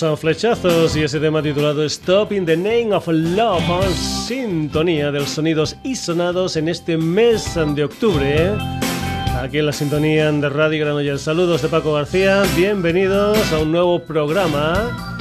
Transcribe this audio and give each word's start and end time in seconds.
son 0.00 0.16
flechazos 0.16 0.96
y 0.96 1.02
ese 1.02 1.20
tema 1.20 1.42
titulado 1.42 1.84
Stop 1.84 2.32
in 2.32 2.46
the 2.46 2.56
Name 2.56 2.94
of 2.94 3.06
Love 3.08 3.62
en 3.82 3.92
sintonía 3.92 5.12
de 5.12 5.20
los 5.20 5.28
sonidos 5.28 5.76
y 5.84 5.94
sonados 5.94 6.56
en 6.56 6.70
este 6.70 6.96
mes 6.96 7.54
de 7.74 7.84
octubre. 7.84 8.50
Aquí 9.36 9.58
en 9.58 9.66
la 9.66 9.74
sintonía 9.74 10.32
de 10.32 10.48
Radio 10.48 10.86
Granollers. 10.86 11.20
Saludos 11.20 11.60
de 11.60 11.68
Paco 11.68 11.92
García, 11.92 12.44
bienvenidos 12.56 13.52
a 13.52 13.58
un 13.58 13.72
nuevo 13.72 14.02
programa. 14.02 15.18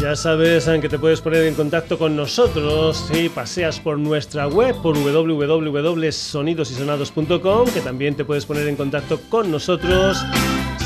Ya 0.00 0.14
sabes 0.14 0.70
que 0.80 0.88
te 0.88 1.00
puedes 1.00 1.20
poner 1.20 1.44
en 1.46 1.54
contacto 1.54 1.98
con 1.98 2.14
nosotros 2.14 3.08
si 3.12 3.28
paseas 3.28 3.80
por 3.80 3.98
nuestra 3.98 4.46
web 4.46 4.76
por 4.80 4.96
www.sonidosysonados.com, 4.96 7.68
que 7.74 7.80
también 7.80 8.14
te 8.14 8.24
puedes 8.24 8.46
poner 8.46 8.68
en 8.68 8.76
contacto 8.76 9.18
con 9.28 9.50
nosotros 9.50 10.24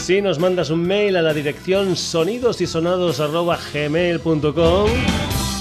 si 0.07 0.23
nos 0.23 0.39
mandas 0.39 0.71
un 0.71 0.87
mail 0.87 1.17
a 1.17 1.23
la 1.23 1.35
dirección 1.35 1.97
sonidosysonados.gmail.com 1.97 4.91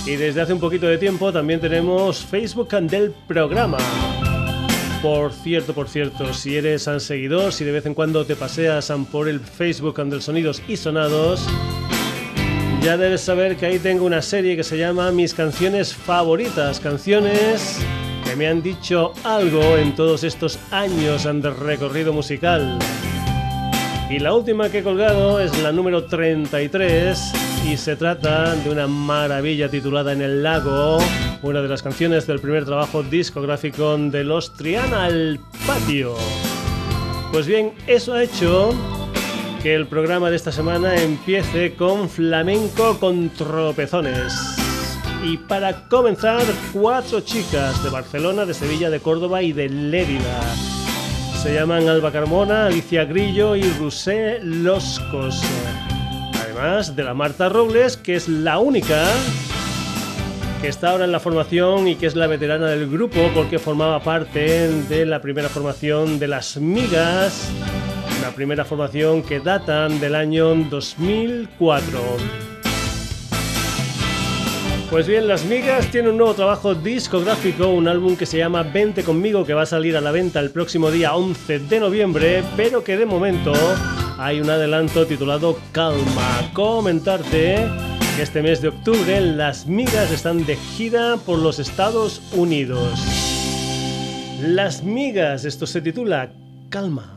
y 0.05 0.15
desde 0.17 0.39
hace 0.39 0.53
un 0.53 0.59
poquito 0.59 0.85
de 0.85 0.99
tiempo 0.99 1.33
también 1.33 1.59
tenemos 1.59 2.23
Facebook 2.23 2.69
del 2.69 3.11
programa. 3.27 3.79
Por 5.01 5.33
cierto, 5.33 5.73
por 5.73 5.87
cierto, 5.87 6.31
si 6.31 6.57
eres 6.57 6.85
un 6.85 6.99
seguidor, 6.99 7.53
si 7.53 7.63
de 7.63 7.71
vez 7.71 7.87
en 7.87 7.95
cuando 7.95 8.23
te 8.23 8.35
paseas 8.35 8.93
por 9.11 9.27
el 9.27 9.39
Facebook 9.39 9.95
del 10.05 10.21
Sonidos 10.21 10.61
y 10.67 10.77
Sonados, 10.77 11.43
ya 12.83 12.97
debes 12.97 13.21
saber 13.21 13.57
que 13.57 13.65
ahí 13.65 13.79
tengo 13.79 14.05
una 14.05 14.21
serie 14.21 14.55
que 14.55 14.63
se 14.63 14.77
llama 14.77 15.09
Mis 15.09 15.33
canciones 15.33 15.95
favoritas, 15.95 16.79
canciones 16.79 17.79
que 18.23 18.35
me 18.35 18.45
han 18.45 18.61
dicho 18.61 19.11
algo 19.23 19.75
en 19.77 19.95
todos 19.95 20.23
estos 20.23 20.59
años 20.69 21.23
de 21.23 21.49
recorrido 21.49 22.13
musical. 22.13 22.77
Y 24.09 24.19
la 24.19 24.33
última 24.33 24.69
que 24.69 24.79
he 24.79 24.83
colgado 24.83 25.39
es 25.39 25.57
la 25.63 25.71
número 25.71 26.05
33 26.05 27.33
y 27.67 27.75
se 27.75 27.95
trata 27.95 28.53
de 28.53 28.69
una 28.69 28.85
maravilla 28.85 29.67
titulada 29.67 30.13
En 30.13 30.21
el 30.21 30.43
lago, 30.43 30.99
una 31.41 31.61
de 31.63 31.67
las 31.67 31.81
canciones 31.81 32.27
del 32.27 32.39
primer 32.39 32.65
trabajo 32.65 33.01
discográfico 33.01 33.97
de 33.97 34.23
los 34.23 34.53
Triana 34.53 35.05
al 35.05 35.39
patio. 35.65 36.15
Pues 37.31 37.47
bien, 37.47 37.73
eso 37.87 38.13
ha 38.13 38.23
hecho 38.23 38.69
que 39.63 39.73
el 39.73 39.87
programa 39.87 40.29
de 40.29 40.35
esta 40.35 40.51
semana 40.51 40.95
empiece 41.01 41.73
con 41.73 42.07
flamenco 42.07 42.99
con 42.99 43.29
tropezones. 43.29 44.33
Y 45.23 45.37
para 45.37 45.89
comenzar, 45.89 46.43
cuatro 46.71 47.21
chicas 47.21 47.83
de 47.83 47.89
Barcelona, 47.89 48.45
de 48.45 48.53
Sevilla, 48.53 48.91
de 48.91 48.99
Córdoba 48.99 49.41
y 49.41 49.51
de 49.51 49.67
Lérida 49.67 50.74
se 51.45 51.53
llaman 51.53 51.87
Alba 51.87 52.11
Carmona, 52.11 52.65
Alicia 52.65 53.05
Grillo 53.05 53.55
y 53.55 53.61
Rusé 53.73 54.39
Loscos. 54.41 55.43
Además 56.41 56.95
de 56.95 57.03
la 57.03 57.13
Marta 57.13 57.49
Robles, 57.49 57.97
que 57.97 58.15
es 58.15 58.27
la 58.27 58.57
única 58.57 59.05
que 60.59 60.67
está 60.67 60.89
ahora 60.89 61.05
en 61.05 61.11
la 61.11 61.19
formación 61.19 61.87
y 61.87 61.97
que 61.97 62.07
es 62.07 62.15
la 62.15 62.25
veterana 62.25 62.65
del 62.65 62.89
grupo 62.89 63.29
porque 63.35 63.59
formaba 63.59 63.99
parte 63.99 64.69
de 64.89 65.05
la 65.05 65.21
primera 65.21 65.47
formación 65.47 66.17
de 66.17 66.29
las 66.29 66.57
Migas, 66.57 67.47
la 68.23 68.31
primera 68.31 68.65
formación 68.65 69.21
que 69.21 69.39
datan 69.39 69.99
del 69.99 70.15
año 70.15 70.55
2004. 70.55 72.54
Pues 74.95 75.07
bien, 75.07 75.27
Las 75.27 75.43
Migas 75.43 75.91
tiene 75.91 76.09
un 76.09 76.15
nuevo 76.15 76.33
trabajo 76.35 76.73
discográfico, 76.73 77.67
un 77.67 77.89
álbum 77.89 78.15
que 78.15 78.25
se 78.25 78.37
llama 78.37 78.63
Vente 78.63 79.03
conmigo, 79.03 79.45
que 79.45 79.53
va 79.53 79.63
a 79.63 79.65
salir 79.65 79.97
a 79.97 79.99
la 79.99 80.11
venta 80.11 80.39
el 80.39 80.51
próximo 80.51 80.89
día 80.89 81.13
11 81.13 81.59
de 81.59 81.81
noviembre, 81.81 82.45
pero 82.55 82.81
que 82.81 82.95
de 82.95 83.05
momento 83.05 83.51
hay 84.17 84.39
un 84.39 84.49
adelanto 84.49 85.05
titulado 85.05 85.59
Calma. 85.73 86.49
Comentarte 86.53 87.67
que 88.15 88.21
este 88.21 88.41
mes 88.41 88.61
de 88.61 88.69
octubre 88.69 89.19
Las 89.19 89.67
Migas 89.67 90.11
están 90.11 90.45
de 90.45 90.55
gira 90.55 91.17
por 91.25 91.39
los 91.39 91.59
Estados 91.59 92.21
Unidos. 92.31 92.97
Las 94.43 94.81
Migas, 94.81 95.43
esto 95.43 95.67
se 95.67 95.81
titula 95.81 96.31
Calma. 96.69 97.14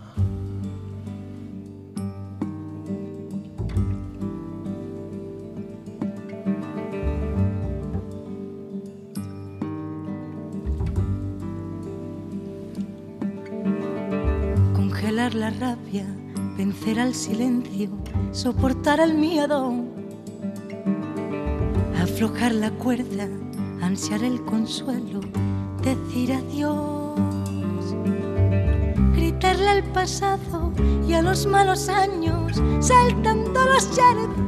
La 15.35 15.51
rabia, 15.51 16.07
vencer 16.57 16.99
al 16.99 17.15
silencio, 17.15 17.91
soportar 18.33 19.01
el 19.01 19.15
miedo, 19.15 19.73
aflojar 22.01 22.53
la 22.53 22.71
cuerda, 22.71 23.29
ansiar 23.81 24.23
el 24.23 24.45
consuelo, 24.45 25.21
decir 25.83 26.33
adiós, 26.33 27.95
gritarle 29.15 29.69
al 29.69 29.85
pasado 29.85 30.73
y 31.07 31.13
a 31.13 31.23
los 31.23 31.47
malos 31.47 31.89
años, 31.89 32.63
saltando 32.81 33.65
los 33.65 33.91
charcos 33.95 34.48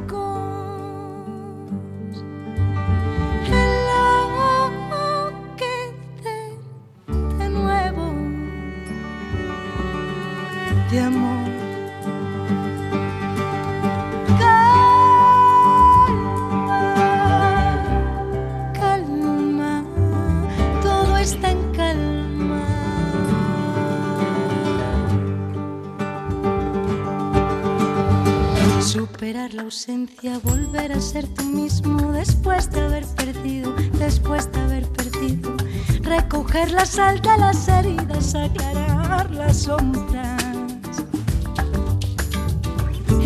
volver 30.43 30.91
a 30.91 30.99
ser 31.01 31.27
tú 31.27 31.43
mismo 31.43 32.11
después 32.11 32.69
de 32.71 32.81
haber 32.81 33.05
perdido, 33.15 33.73
después 33.97 34.51
de 34.51 34.59
haber 34.59 34.87
perdido. 34.89 35.55
Recoger 36.01 36.71
la 36.71 36.85
sal 36.85 37.19
de 37.21 37.37
las 37.37 37.67
heridas, 37.67 38.35
aclarar 38.35 39.31
la 39.31 39.53
sombra 39.53 40.37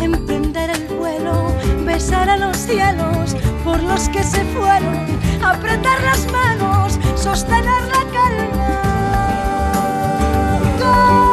emprender 0.00 0.70
el 0.70 0.96
vuelo, 0.96 1.52
besar 1.84 2.30
a 2.30 2.36
los 2.36 2.56
cielos 2.56 3.36
por 3.64 3.82
los 3.82 4.08
que 4.08 4.22
se 4.22 4.44
fueron, 4.44 5.06
apretar 5.44 6.00
las 6.02 6.30
manos, 6.30 6.98
sostener 7.16 7.82
la 7.88 8.04
calma. 8.12 8.86
Superar 10.78 11.25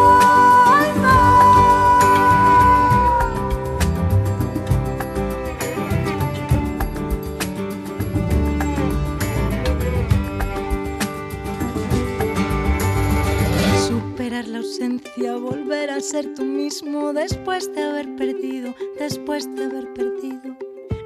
volver 15.21 15.91
a 15.91 15.99
ser 15.99 16.33
tú 16.33 16.43
mismo 16.43 17.13
después 17.13 17.73
de 17.73 17.83
haber 17.83 18.15
perdido, 18.15 18.73
después 18.97 19.53
de 19.55 19.65
haber 19.65 19.93
perdido. 19.93 20.57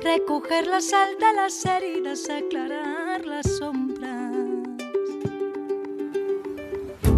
Recoger 0.01 0.67
la 0.67 0.79
sal 0.79 1.09
de 1.19 1.33
las 1.33 1.65
heridas, 1.65 2.29
aclarar 2.29 3.25
las 3.25 3.45
sombras. 3.57 4.33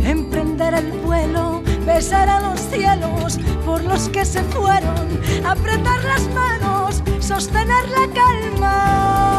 Emprender 0.04 0.74
el 0.74 0.92
vuelo, 1.06 1.62
besar 1.86 2.28
a 2.28 2.50
los 2.50 2.60
cielos 2.60 3.38
por 3.66 3.84
los 3.84 4.10
que 4.10 4.26
se 4.26 4.42
fueron, 4.44 5.22
apretar 5.46 6.04
las 6.04 6.28
manos, 6.30 7.04
sostener 7.20 7.88
la 7.90 8.14
calma. 8.14 9.39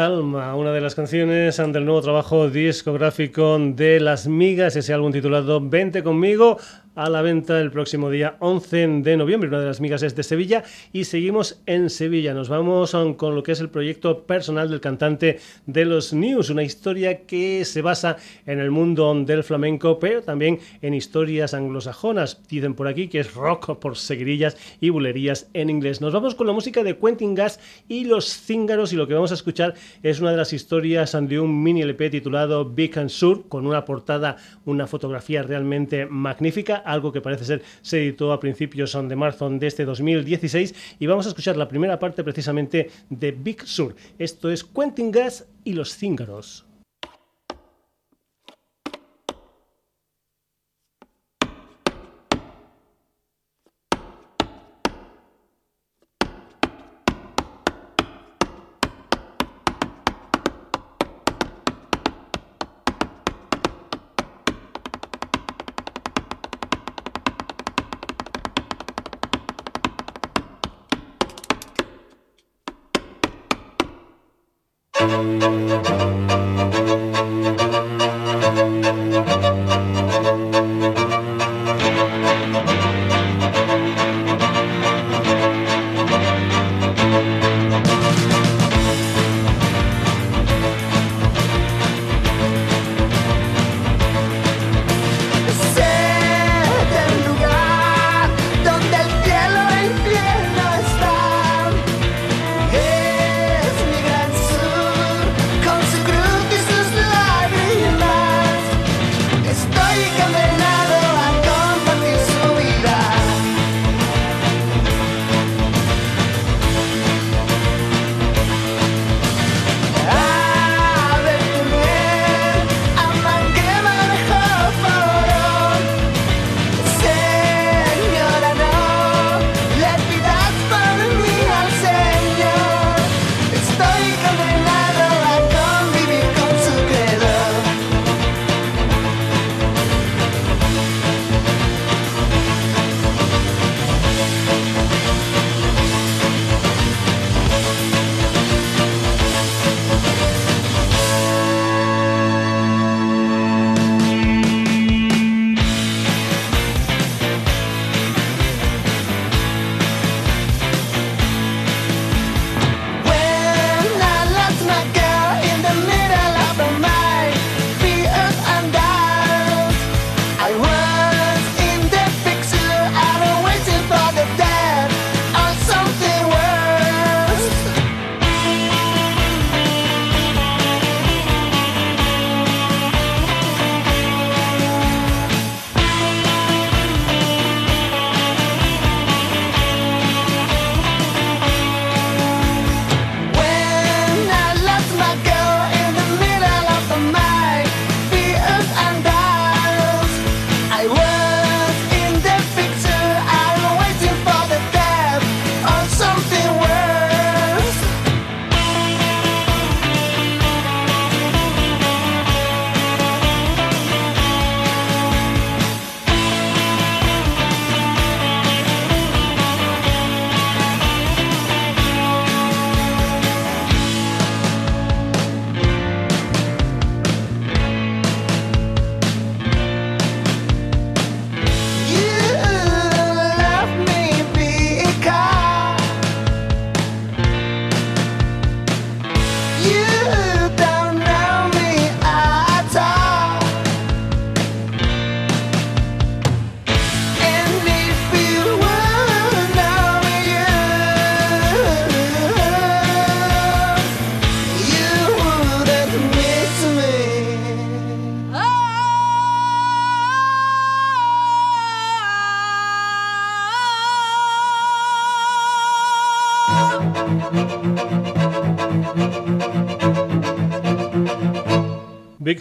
Calma, 0.00 0.54
una 0.56 0.72
de 0.72 0.80
las 0.80 0.94
canciones 0.94 1.58
del 1.58 1.84
nuevo 1.84 2.00
trabajo 2.00 2.48
discográfico 2.48 3.58
de 3.58 4.00
Las 4.00 4.26
Migas, 4.26 4.74
ese 4.74 4.94
álbum 4.94 5.12
titulado 5.12 5.60
Vente 5.60 6.02
conmigo, 6.02 6.56
a 7.00 7.08
la 7.08 7.22
venta 7.22 7.58
el 7.58 7.70
próximo 7.70 8.10
día 8.10 8.36
11 8.40 9.00
de 9.02 9.16
noviembre. 9.16 9.48
Una 9.48 9.60
de 9.60 9.66
las 9.66 9.80
migas 9.80 10.02
es 10.02 10.14
de 10.14 10.22
Sevilla 10.22 10.64
y 10.92 11.04
seguimos 11.04 11.62
en 11.64 11.88
Sevilla. 11.88 12.34
Nos 12.34 12.50
vamos 12.50 12.94
con 13.16 13.34
lo 13.34 13.42
que 13.42 13.52
es 13.52 13.60
el 13.60 13.70
proyecto 13.70 14.24
personal 14.24 14.68
del 14.68 14.82
cantante 14.82 15.38
de 15.64 15.86
los 15.86 16.12
News, 16.12 16.50
una 16.50 16.62
historia 16.62 17.22
que 17.24 17.64
se 17.64 17.80
basa 17.80 18.18
en 18.44 18.60
el 18.60 18.70
mundo 18.70 19.14
del 19.24 19.44
flamenco, 19.44 19.98
pero 19.98 20.20
también 20.20 20.58
en 20.82 20.92
historias 20.92 21.54
anglosajonas. 21.54 22.42
Dicen 22.50 22.74
por 22.74 22.86
aquí 22.86 23.08
que 23.08 23.20
es 23.20 23.32
rock 23.32 23.78
por 23.78 23.96
seguirillas 23.96 24.58
y 24.78 24.90
bulerías 24.90 25.48
en 25.54 25.70
inglés. 25.70 26.02
Nos 26.02 26.12
vamos 26.12 26.34
con 26.34 26.48
la 26.48 26.52
música 26.52 26.82
de 26.82 26.98
Quentin 26.98 27.34
Gas 27.34 27.60
y 27.88 28.04
los 28.04 28.28
cíngaros 28.28 28.92
y 28.92 28.96
lo 28.96 29.08
que 29.08 29.14
vamos 29.14 29.30
a 29.30 29.36
escuchar 29.36 29.72
es 30.02 30.20
una 30.20 30.32
de 30.32 30.36
las 30.36 30.52
historias 30.52 31.16
de 31.18 31.40
un 31.40 31.62
mini 31.62 31.80
LP 31.80 32.10
titulado 32.10 32.66
Big 32.66 32.98
and 32.98 33.08
Sur 33.08 33.48
con 33.48 33.66
una 33.66 33.86
portada, 33.86 34.36
una 34.66 34.86
fotografía 34.86 35.42
realmente 35.42 36.04
magnífica 36.04 36.84
algo 36.92 37.12
que 37.12 37.20
parece 37.20 37.44
ser 37.44 37.62
se 37.82 38.02
editó 38.02 38.32
a 38.32 38.40
principios 38.40 38.92
de 38.92 39.16
marzo 39.16 39.48
de 39.50 39.66
este 39.66 39.84
2016 39.84 40.74
y 40.98 41.06
vamos 41.06 41.26
a 41.26 41.30
escuchar 41.30 41.56
la 41.56 41.68
primera 41.68 41.98
parte 41.98 42.24
precisamente 42.24 42.90
de 43.08 43.32
Big 43.32 43.66
Sur. 43.66 43.94
Esto 44.18 44.50
es 44.50 44.64
Quentin 44.64 45.10
Gas 45.10 45.46
y 45.64 45.72
los 45.72 45.96
cíngaros. 45.96 46.69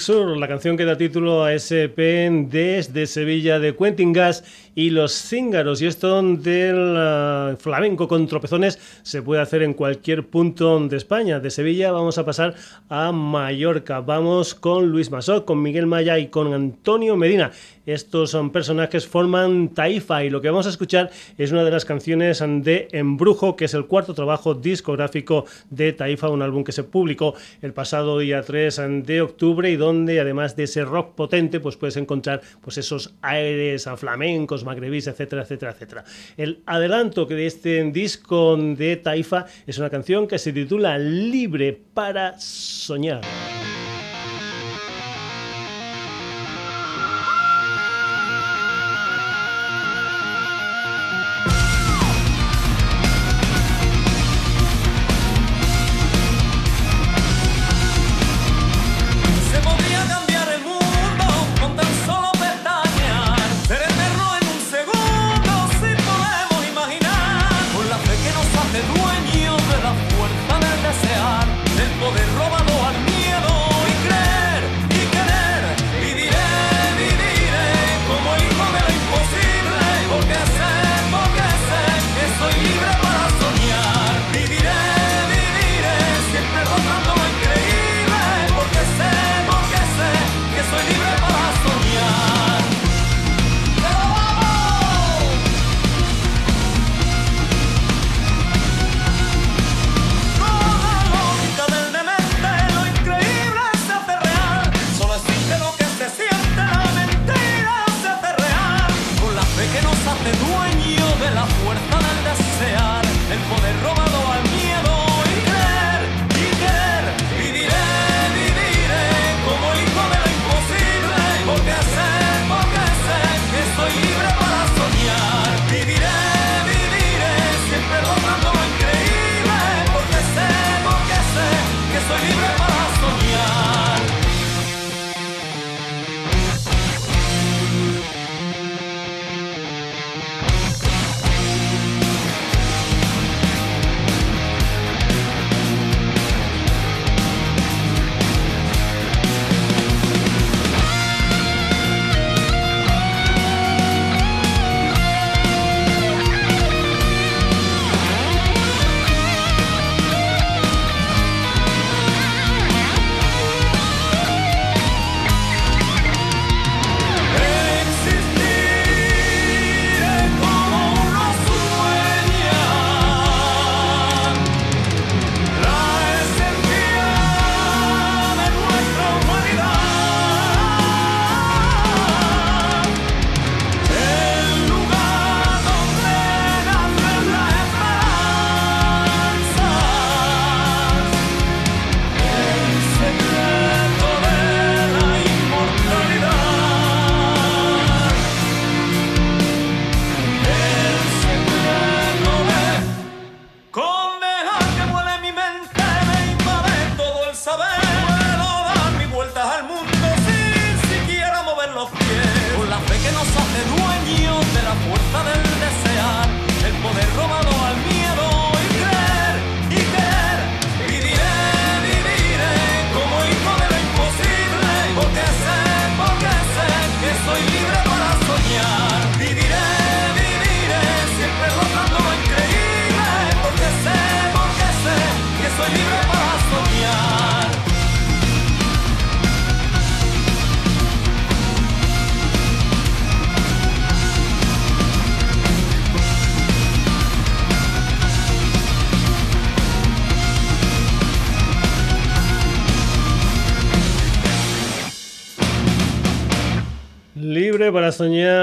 La 0.09 0.47
canción 0.47 0.75
que 0.75 0.85
da 0.85 0.97
título 0.97 1.43
a 1.43 1.53
ese 1.53 1.87
pen 1.87 2.49
desde 2.49 3.05
Sevilla 3.05 3.59
de 3.59 3.75
Quentin 3.75 4.11
Gas 4.11 4.43
y 4.73 4.89
los 4.89 5.11
cíngaros. 5.13 5.83
Y 5.83 5.85
esto 5.85 6.19
del 6.23 6.95
ah, 6.97 7.55
flamenco 7.59 8.07
con 8.07 8.25
tropezones 8.25 8.79
se 9.03 9.21
puede 9.21 9.41
hacer 9.41 9.61
en 9.61 9.75
cualquier 9.75 10.25
punto 10.25 10.79
de 10.79 10.97
España. 10.97 11.39
De 11.39 11.51
Sevilla 11.51 11.91
vamos 11.91 12.17
a 12.17 12.25
pasar 12.25 12.55
a 12.89 13.11
Mallorca. 13.11 13.99
Vamos 13.99 14.55
con 14.55 14.89
Luis 14.89 15.11
Masot, 15.11 15.45
con 15.45 15.61
Miguel 15.61 15.85
Maya 15.85 16.17
y 16.17 16.29
con 16.29 16.55
Antonio 16.55 17.15
Medina. 17.15 17.51
Estos 17.91 18.31
son 18.31 18.51
personajes 18.51 19.07
forman 19.07 19.69
Taifa 19.69 20.23
y 20.23 20.29
lo 20.29 20.41
que 20.41 20.49
vamos 20.49 20.67
a 20.67 20.69
escuchar 20.69 21.09
es 21.37 21.51
una 21.51 21.63
de 21.63 21.71
las 21.71 21.85
canciones 21.85 22.39
de 22.39 22.87
Embrujo, 22.91 23.55
que 23.55 23.65
es 23.65 23.73
el 23.73 23.85
cuarto 23.85 24.13
trabajo 24.13 24.53
discográfico 24.53 25.45
de 25.69 25.93
Taifa, 25.93 26.29
un 26.29 26.41
álbum 26.41 26.63
que 26.63 26.71
se 26.71 26.83
publicó 26.83 27.33
el 27.61 27.73
pasado 27.73 28.19
día 28.19 28.41
3 28.41 28.81
de 29.03 29.21
octubre 29.21 29.69
y 29.69 29.75
donde 29.75 30.19
además 30.19 30.55
de 30.55 30.63
ese 30.63 30.85
rock 30.85 31.15
potente, 31.15 31.59
pues 31.59 31.77
puedes 31.77 31.97
encontrar 31.97 32.41
pues 32.61 32.77
esos 32.77 33.13
aires 33.21 33.89
flamencos, 33.97 34.63
magrebís, 34.63 35.07
etcétera, 35.07 35.43
etcétera, 35.43 35.71
etcétera. 35.71 36.03
El 36.37 36.61
adelanto 36.65 37.25
de 37.25 37.45
este 37.45 37.83
disco 37.91 38.55
de 38.57 38.97
Taifa 38.97 39.45
es 39.65 39.77
una 39.77 39.89
canción 39.89 40.27
que 40.27 40.37
se 40.37 40.53
titula 40.53 40.97
Libre 40.97 41.79
para 41.93 42.39
soñar. 42.39 43.21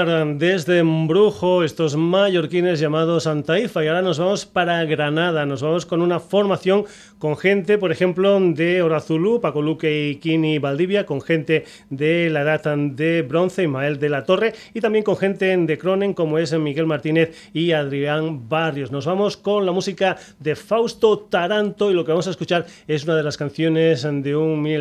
Desde 0.05 0.79
Embrujo, 0.79 1.63
estos 1.63 1.95
mallorquines 1.95 2.79
llamados 2.79 3.25
Antaifa. 3.25 3.83
Y 3.83 3.87
ahora 3.87 4.01
nos 4.01 4.19
vamos 4.19 4.45
para 4.45 4.83
Granada, 4.85 5.45
nos 5.45 5.61
vamos 5.61 5.85
con 5.85 6.01
una 6.01 6.19
formación 6.19 6.85
con 7.19 7.37
gente, 7.37 7.77
por 7.77 7.91
ejemplo, 7.91 8.39
de 8.39 8.81
Orazulú, 8.81 9.41
Paco 9.41 9.61
Luque 9.61 10.09
y 10.09 10.15
Kini 10.17 10.59
Valdivia, 10.59 11.05
con 11.05 11.21
gente 11.21 11.65
de 11.89 12.29
la 12.29 12.41
edad 12.41 12.77
de 12.77 13.21
bronce, 13.21 13.63
Ismael 13.63 13.99
de 13.99 14.09
la 14.09 14.23
Torre, 14.23 14.53
y 14.73 14.81
también 14.81 15.03
con 15.03 15.17
gente 15.17 15.55
de 15.55 15.77
Cronen, 15.77 16.13
como 16.13 16.37
es 16.37 16.57
Miguel 16.57 16.85
Martínez 16.85 17.49
y 17.53 17.71
Adrián 17.71 18.47
Barrios. 18.47 18.91
Nos 18.91 19.05
vamos 19.05 19.37
con 19.37 19.65
la 19.65 19.71
música 19.71 20.17
de 20.39 20.55
Fausto 20.55 21.19
Taranto 21.19 21.91
y 21.91 21.93
lo 21.93 22.05
que 22.05 22.11
vamos 22.11 22.27
a 22.27 22.31
escuchar 22.31 22.65
es 22.87 23.03
una 23.03 23.15
de 23.15 23.23
las 23.23 23.37
canciones 23.37 24.03
de 24.03 24.35
un 24.35 24.61
mini 24.61 24.77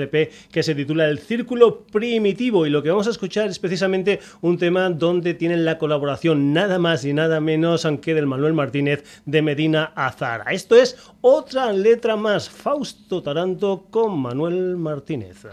que 0.51 0.63
se 0.63 0.75
titula 0.75 1.09
El 1.09 1.19
Círculo 1.19 1.85
Primitivo 1.91 2.67
y 2.67 2.71
lo 2.71 2.83
que 2.83 2.91
vamos 2.91 3.07
a 3.07 3.11
escuchar 3.11 3.49
es 3.49 3.59
precisamente 3.59 4.21
un 4.43 4.59
tema 4.59 4.91
donde 4.91 5.35
tienen 5.35 5.65
la 5.65 5.79
colaboración 5.79 6.53
nada 6.53 6.79
más 6.79 7.05
y 7.05 7.13
nada 7.13 7.41
menos 7.41 7.87
que 8.03 8.15
del 8.15 8.27
Manuel 8.27 8.53
Martínez 8.53 9.05
de 9.25 9.43
Medina 9.43 9.93
Azara. 9.95 10.45
Esto 10.51 10.77
es 10.77 10.97
otra 11.29 11.73
letra 11.73 12.15
más, 12.15 12.49
Fausto 12.49 13.21
Taranto 13.21 13.87
con 13.91 14.17
Manuel 14.17 14.77
Martínez. 14.77 15.45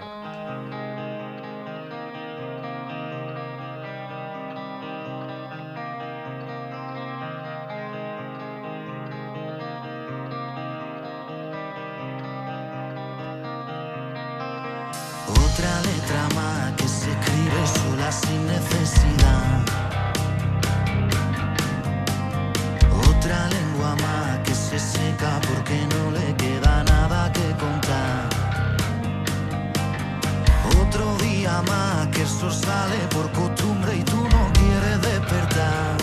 Eso 32.24 32.50
sale 32.50 33.00
por 33.10 33.30
costumbre 33.34 33.98
y 33.98 34.04
tú 34.04 34.16
no 34.16 34.50
quieres 34.54 35.02
despertar. 35.02 35.98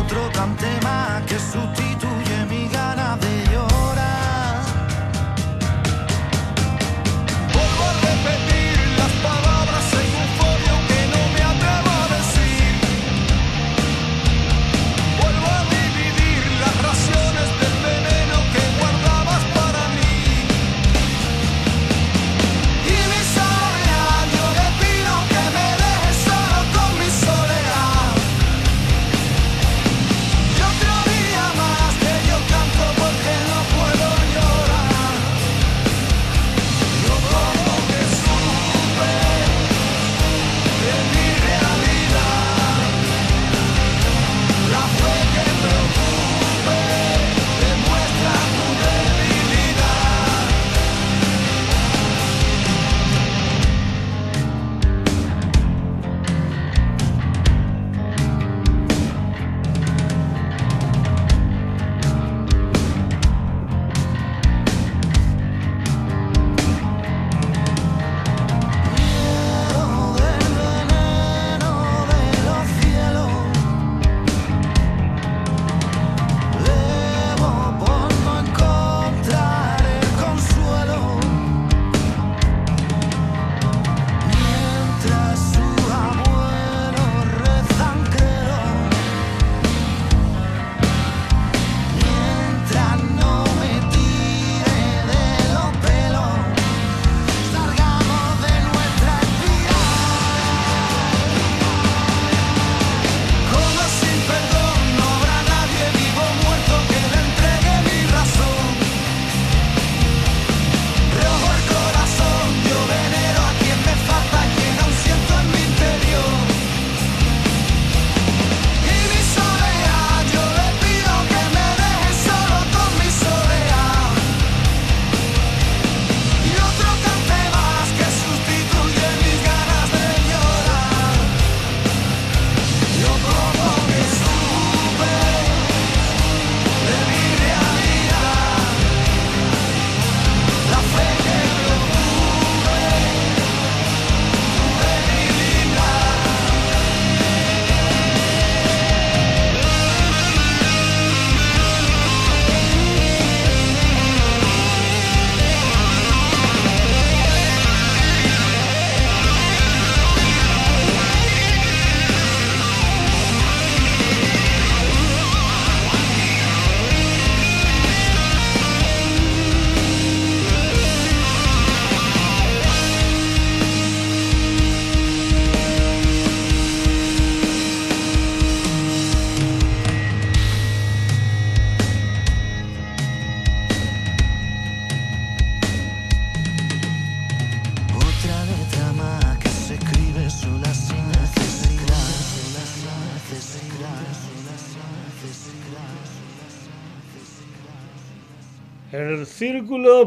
Otro 0.00 0.28
tan 0.32 0.56
tema 0.56 1.22
que 1.28 1.38
sutil. 1.38 1.89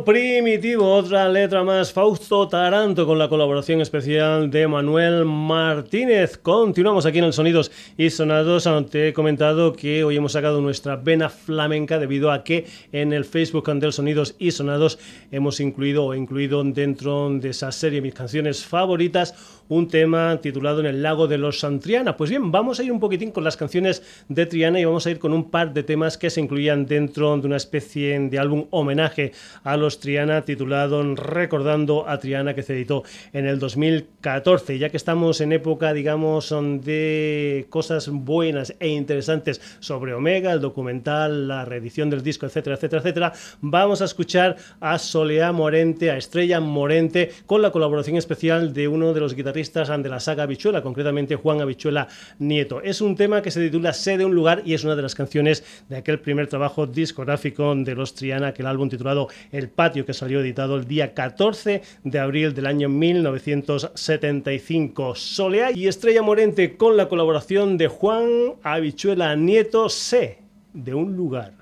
Primitivo, 0.02 0.92
otra 0.92 1.30
letra 1.30 1.64
más, 1.64 1.94
Fausto 1.94 2.48
Taranto 2.48 3.06
con 3.06 3.20
la 3.20 3.30
colaboración 3.30 3.80
especial 3.80 4.50
de 4.50 4.68
Manuel 4.68 5.24
Martínez. 5.24 6.38
Continuamos 6.38 7.06
aquí 7.06 7.20
en 7.20 7.26
el 7.26 7.34
Sonidos 7.34 7.72
y 7.96 8.10
Sonados. 8.10 8.68
Te 8.90 9.10
he 9.10 9.14
comentado 9.14 9.72
que 9.72 10.04
hoy 10.04 10.18
hemos 10.18 10.32
sacado 10.32 10.62
nuestra 10.62 10.96
vena 10.96 11.30
flamenca 11.30 12.00
debido 12.00 12.32
a 12.32 12.44
que 12.44 12.66
en 12.92 13.14
el 13.14 13.24
Facebook 13.24 13.72
del 13.72 13.94
Sonidos 13.94 14.36
y 14.40 14.52
Sonados 14.52 14.98
hemos 15.32 15.60
incluido 15.60 16.06
o 16.06 16.16
incluido 16.16 16.64
dentro 16.64 17.30
de 17.30 17.50
esa 17.50 17.72
serie 17.72 18.02
mis 18.02 18.16
canciones 18.16 18.66
favoritas 18.66 19.36
un 19.70 19.88
tema 19.88 20.40
titulado 20.42 20.82
En 20.82 20.86
el 20.86 21.02
lago 21.02 21.28
de 21.28 21.38
los 21.38 21.60
Santriana. 21.60 22.18
Pues 22.18 22.30
bien, 22.30 22.52
vamos 22.52 22.80
a 22.80 22.84
ir 22.84 22.92
un 22.92 23.00
poquitín 23.00 23.32
con 23.32 23.44
las 23.44 23.58
canciones 23.58 24.04
de 24.28 24.46
Triana 24.46 24.80
y 24.80 24.86
vamos 24.86 25.06
a 25.08 25.12
ir 25.12 25.20
con 25.20 25.34
un 25.34 25.50
par 25.50 25.74
de 25.74 25.84
temas 25.84 26.18
que 26.18 26.30
se 26.30 26.42
incluían 26.42 26.86
dentro 26.86 27.38
de 27.38 27.48
una 27.48 27.58
especie 27.58 28.20
de 28.20 28.40
álbum 28.40 28.66
homenaje 28.72 29.32
a 29.64 29.78
los 29.78 29.83
Triana 29.90 30.44
titulado 30.44 31.04
Recordando 31.16 32.08
a 32.08 32.20
Triana 32.20 32.54
que 32.54 32.64
se 32.64 32.74
editó 32.74 33.04
en 33.34 33.46
el 33.46 33.60
2014. 33.60 34.78
Ya 34.78 34.90
que 34.90 34.98
estamos 34.98 35.42
en 35.42 35.52
época, 35.52 35.94
digamos, 35.94 36.54
de 36.84 37.68
cosas 37.70 38.10
buenas 38.10 38.76
e 38.80 38.88
interesantes 38.88 39.62
sobre 39.80 40.14
Omega, 40.14 40.54
el 40.54 40.62
documental, 40.62 41.48
la 41.48 41.66
reedición 41.66 42.10
del 42.10 42.24
disco, 42.24 42.46
etcétera, 42.46 42.76
etcétera, 42.76 43.02
etcétera, 43.02 43.34
vamos 43.62 44.02
a 44.02 44.06
escuchar 44.06 44.58
a 44.80 44.98
Soleá 44.98 45.52
Morente, 45.52 46.12
a 46.12 46.18
Estrella 46.18 46.60
Morente, 46.60 47.32
con 47.46 47.62
la 47.62 47.72
colaboración 47.72 48.18
especial 48.18 48.74
de 48.74 48.88
uno 48.88 49.14
de 49.14 49.20
los 49.20 49.36
guitarristas 49.36 49.90
de 49.90 50.10
la 50.10 50.20
saga 50.20 50.44
Habichuela, 50.44 50.82
concretamente 50.82 51.36
Juan 51.36 51.62
Habichuela 51.62 52.08
Nieto. 52.40 52.82
Es 52.82 53.02
un 53.02 53.16
tema 53.16 53.42
que 53.42 53.52
se 53.52 53.62
titula 53.62 53.94
Sé 53.94 54.18
de 54.18 54.26
un 54.26 54.36
lugar 54.36 54.62
y 54.66 54.74
es 54.74 54.84
una 54.84 54.96
de 54.96 55.02
las 55.02 55.16
canciones 55.16 55.64
de 55.90 55.98
aquel 55.98 56.20
primer 56.20 56.48
trabajo 56.48 56.88
discográfico 56.88 57.74
de 57.76 57.96
los 57.96 58.14
Triana, 58.16 58.48
aquel 58.48 58.68
álbum 58.68 58.90
titulado 58.90 59.28
El 59.52 59.70
Patio, 59.76 60.06
que 60.06 60.14
salió 60.14 60.40
editado 60.42 60.78
el 60.78 60.88
día 60.88 61.14
14 61.14 61.82
de 62.04 62.20
abril 62.20 62.54
del 62.54 62.66
año 62.66 62.90
1975. 62.90 65.16
Soleá 65.16 65.72
y 65.72 65.88
Estrella 65.88 66.22
Morente 66.22 66.78
con 66.78 66.98
la 66.98 67.10
colaboración 67.10 67.78
de 67.78 67.88
Juan 67.88 68.56
Habichuela 68.64 69.36
Nieto, 69.36 69.90
Sé 69.90 70.40
de 70.74 70.94
un 70.94 71.16
lugar. 71.16 71.54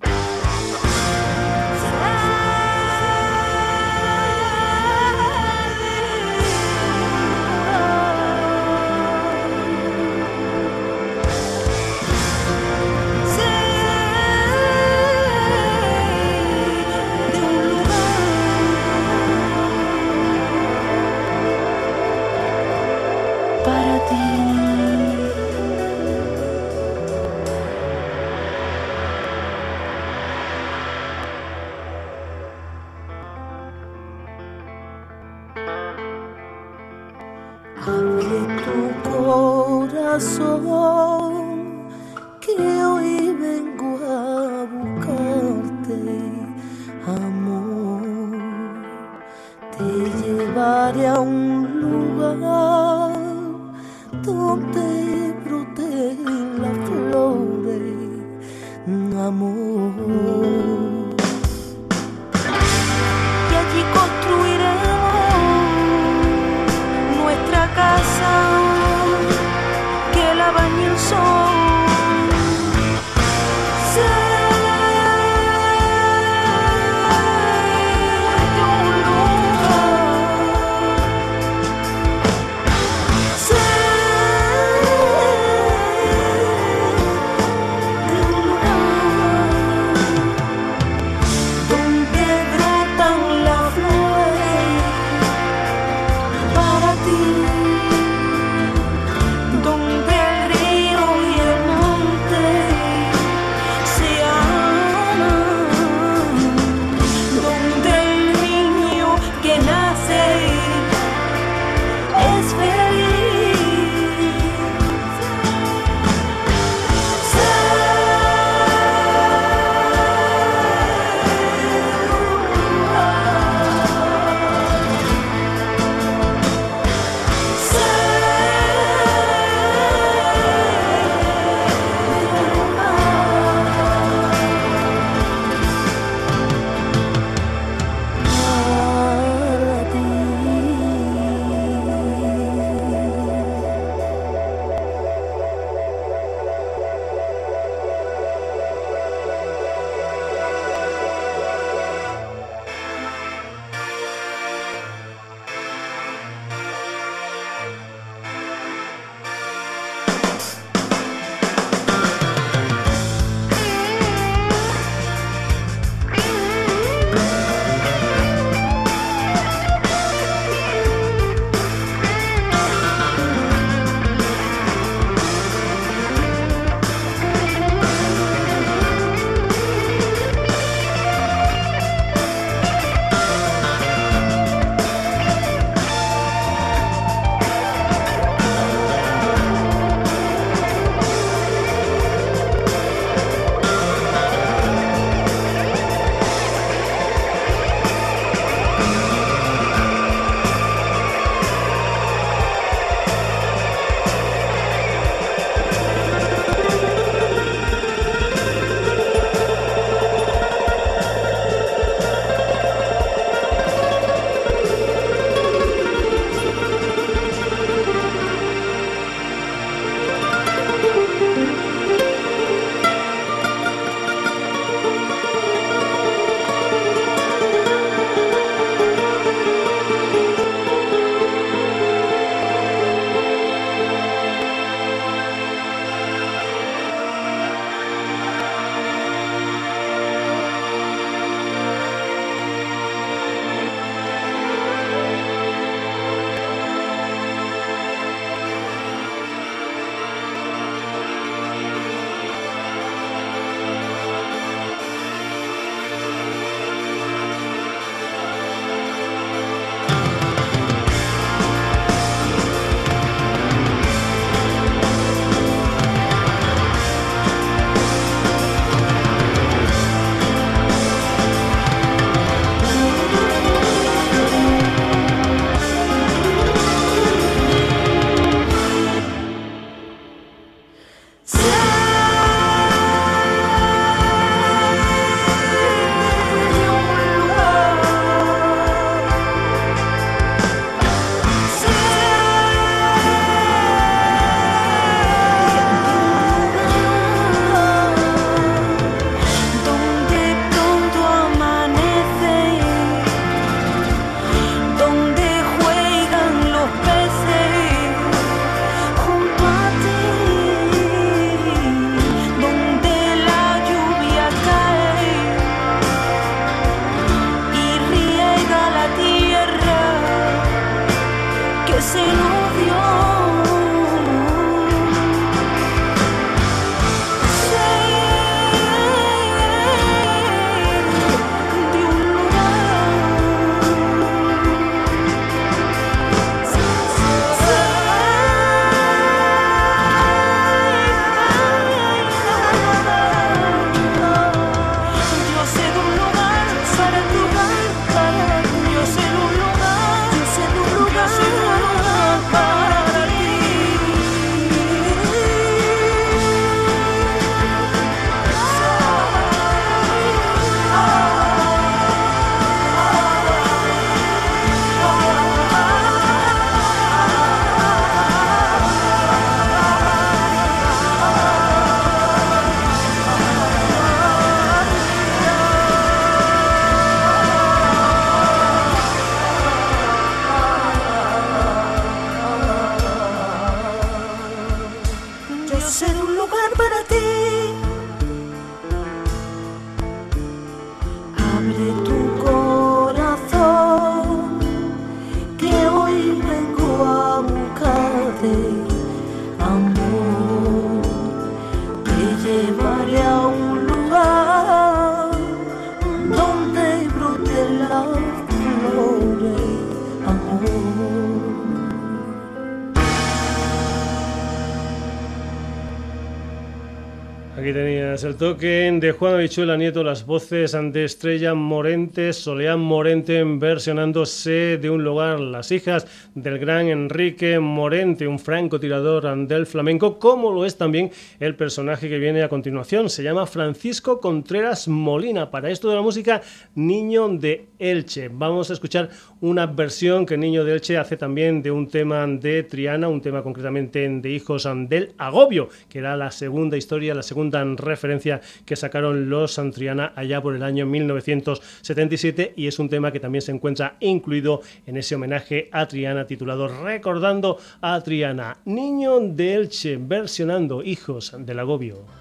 El 418.21 418.27
toque 418.33 418.77
de 418.79 418.91
Juan 418.91 419.15
Habichuela 419.15 419.57
Nieto, 419.57 419.83
las 419.83 420.05
voces 420.05 420.51
de 420.51 420.83
Estrella 420.83 421.33
Morente, 421.33 422.13
Soleán 422.13 422.59
Morente 422.59 423.23
versionándose 423.23 424.59
de 424.61 424.69
un 424.69 424.83
lugar, 424.83 425.19
las 425.19 425.51
hijas 425.51 425.87
del 426.21 426.39
gran 426.39 426.67
Enrique 426.67 427.39
Morente, 427.39 428.07
un 428.07 428.19
francotirador 428.19 429.27
del 429.27 429.45
flamenco, 429.45 429.99
como 429.99 430.31
lo 430.31 430.45
es 430.45 430.57
también 430.57 430.91
el 431.19 431.35
personaje 431.35 431.89
que 431.89 431.99
viene 431.99 432.23
a 432.23 432.29
continuación. 432.29 432.89
Se 432.89 433.03
llama 433.03 433.25
Francisco 433.25 433.99
Contreras 433.99 434.67
Molina. 434.67 435.31
Para 435.31 435.49
esto 435.49 435.69
de 435.69 435.75
la 435.75 435.81
música, 435.81 436.21
Niño 436.55 437.09
de 437.09 437.47
Elche. 437.59 438.09
Vamos 438.09 438.49
a 438.49 438.53
escuchar 438.53 438.89
una 439.21 439.45
versión 439.45 440.05
que 440.05 440.17
Niño 440.17 440.43
de 440.45 440.53
Elche 440.53 440.77
hace 440.77 440.97
también 440.97 441.41
de 441.41 441.51
un 441.51 441.67
tema 441.67 442.05
de 442.07 442.43
Triana, 442.43 442.87
un 442.87 443.01
tema 443.01 443.23
concretamente 443.23 443.87
de 443.87 444.09
Hijos 444.09 444.47
del 444.67 444.93
Agobio, 444.97 445.49
que 445.69 445.79
era 445.79 445.97
la 445.97 446.11
segunda 446.11 446.57
historia, 446.57 446.95
la 446.95 447.03
segunda 447.03 447.43
referencia 447.55 448.21
que 448.45 448.55
sacaron 448.55 449.09
los 449.09 449.33
Santriana 449.33 449.93
allá 449.95 450.21
por 450.21 450.35
el 450.35 450.43
año 450.43 450.65
1977 450.65 452.33
y 452.35 452.47
es 452.47 452.59
un 452.59 452.69
tema 452.69 452.91
que 452.91 452.99
también 452.99 453.21
se 453.21 453.31
encuentra 453.31 453.77
incluido 453.79 454.41
en 454.65 454.77
ese 454.77 454.95
homenaje 454.95 455.49
a 455.51 455.67
Triana 455.67 456.05
titulado 456.11 456.49
Recordando 456.49 457.37
a 457.61 457.79
Triana, 457.79 458.35
Niño 458.43 458.99
de 458.99 459.33
Elche 459.33 459.77
versionando 459.77 460.61
Hijos 460.61 461.15
del 461.17 461.39
Agobio. 461.39 462.00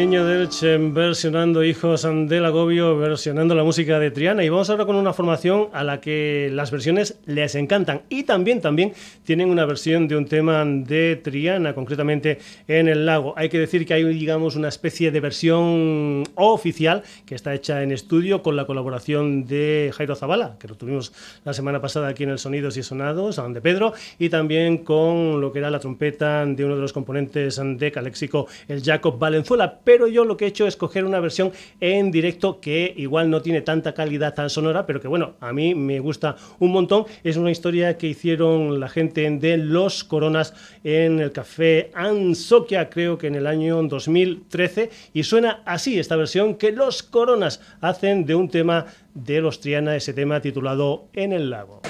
Niño 0.00 0.29
Delche 0.40 0.78
versionando 0.78 1.62
Hijos 1.62 2.02
del 2.02 2.46
Agobio, 2.46 2.96
versionando 2.96 3.54
la 3.54 3.62
música 3.62 3.98
de 3.98 4.10
Triana. 4.10 4.42
Y 4.42 4.48
vamos 4.48 4.70
ahora 4.70 4.86
con 4.86 4.96
una 4.96 5.12
formación 5.12 5.68
a 5.74 5.84
la 5.84 6.00
que 6.00 6.48
las 6.50 6.70
versiones 6.70 7.18
les 7.26 7.54
encantan. 7.56 8.02
Y 8.08 8.22
también, 8.22 8.62
también 8.62 8.94
tienen 9.22 9.50
una 9.50 9.66
versión 9.66 10.08
de 10.08 10.16
un 10.16 10.24
tema 10.24 10.64
de 10.64 11.20
Triana, 11.22 11.74
concretamente 11.74 12.38
en 12.68 12.88
el 12.88 13.04
lago. 13.04 13.34
Hay 13.36 13.50
que 13.50 13.58
decir 13.58 13.84
que 13.84 13.92
hay, 13.92 14.04
digamos, 14.04 14.56
una 14.56 14.68
especie 14.68 15.10
de 15.10 15.20
versión 15.20 16.24
oficial 16.36 17.02
que 17.26 17.34
está 17.34 17.52
hecha 17.52 17.82
en 17.82 17.92
estudio 17.92 18.42
con 18.42 18.56
la 18.56 18.64
colaboración 18.64 19.44
de 19.44 19.92
Jairo 19.94 20.16
Zavala, 20.16 20.56
que 20.58 20.68
lo 20.68 20.74
tuvimos 20.74 21.12
la 21.44 21.52
semana 21.52 21.82
pasada 21.82 22.08
aquí 22.08 22.22
en 22.22 22.30
el 22.30 22.38
Sonidos 22.38 22.78
y 22.78 22.82
Sonados, 22.82 23.38
de 23.52 23.60
Pedro, 23.60 23.92
y 24.18 24.30
también 24.30 24.78
con 24.78 25.38
lo 25.42 25.52
que 25.52 25.58
era 25.58 25.70
la 25.70 25.80
trompeta 25.80 26.46
de 26.46 26.64
uno 26.64 26.76
de 26.76 26.80
los 26.80 26.94
componentes 26.94 27.60
de 27.62 27.92
Caléxico, 27.92 28.46
el 28.68 28.82
Jacob 28.82 29.18
Valenzuela 29.18 29.80
pero 29.84 30.06
yo 30.06 30.29
lo 30.30 30.36
que 30.36 30.44
he 30.44 30.48
hecho 30.48 30.68
es 30.68 30.76
coger 30.76 31.04
una 31.04 31.18
versión 31.18 31.50
en 31.80 32.12
directo 32.12 32.60
que 32.60 32.94
igual 32.96 33.30
no 33.30 33.42
tiene 33.42 33.62
tanta 33.62 33.94
calidad 33.94 34.32
tan 34.32 34.48
sonora, 34.48 34.86
pero 34.86 35.00
que 35.00 35.08
bueno, 35.08 35.34
a 35.40 35.52
mí 35.52 35.74
me 35.74 35.98
gusta 35.98 36.36
un 36.60 36.70
montón. 36.70 37.04
Es 37.24 37.36
una 37.36 37.50
historia 37.50 37.98
que 37.98 38.06
hicieron 38.06 38.78
la 38.78 38.88
gente 38.88 39.28
de 39.28 39.56
Los 39.56 40.04
Coronas 40.04 40.54
en 40.84 41.18
el 41.18 41.32
café 41.32 41.90
Ansoquia, 41.94 42.88
creo 42.90 43.18
que 43.18 43.26
en 43.26 43.34
el 43.34 43.48
año 43.48 43.82
2013, 43.82 44.90
y 45.14 45.24
suena 45.24 45.62
así 45.64 45.98
esta 45.98 46.14
versión 46.14 46.54
que 46.54 46.70
Los 46.70 47.02
Coronas 47.02 47.60
hacen 47.80 48.24
de 48.24 48.36
un 48.36 48.48
tema 48.48 48.86
de 49.14 49.40
los 49.40 49.58
Triana, 49.58 49.96
ese 49.96 50.12
tema 50.12 50.40
titulado 50.40 51.08
En 51.12 51.32
el 51.32 51.50
lago. 51.50 51.82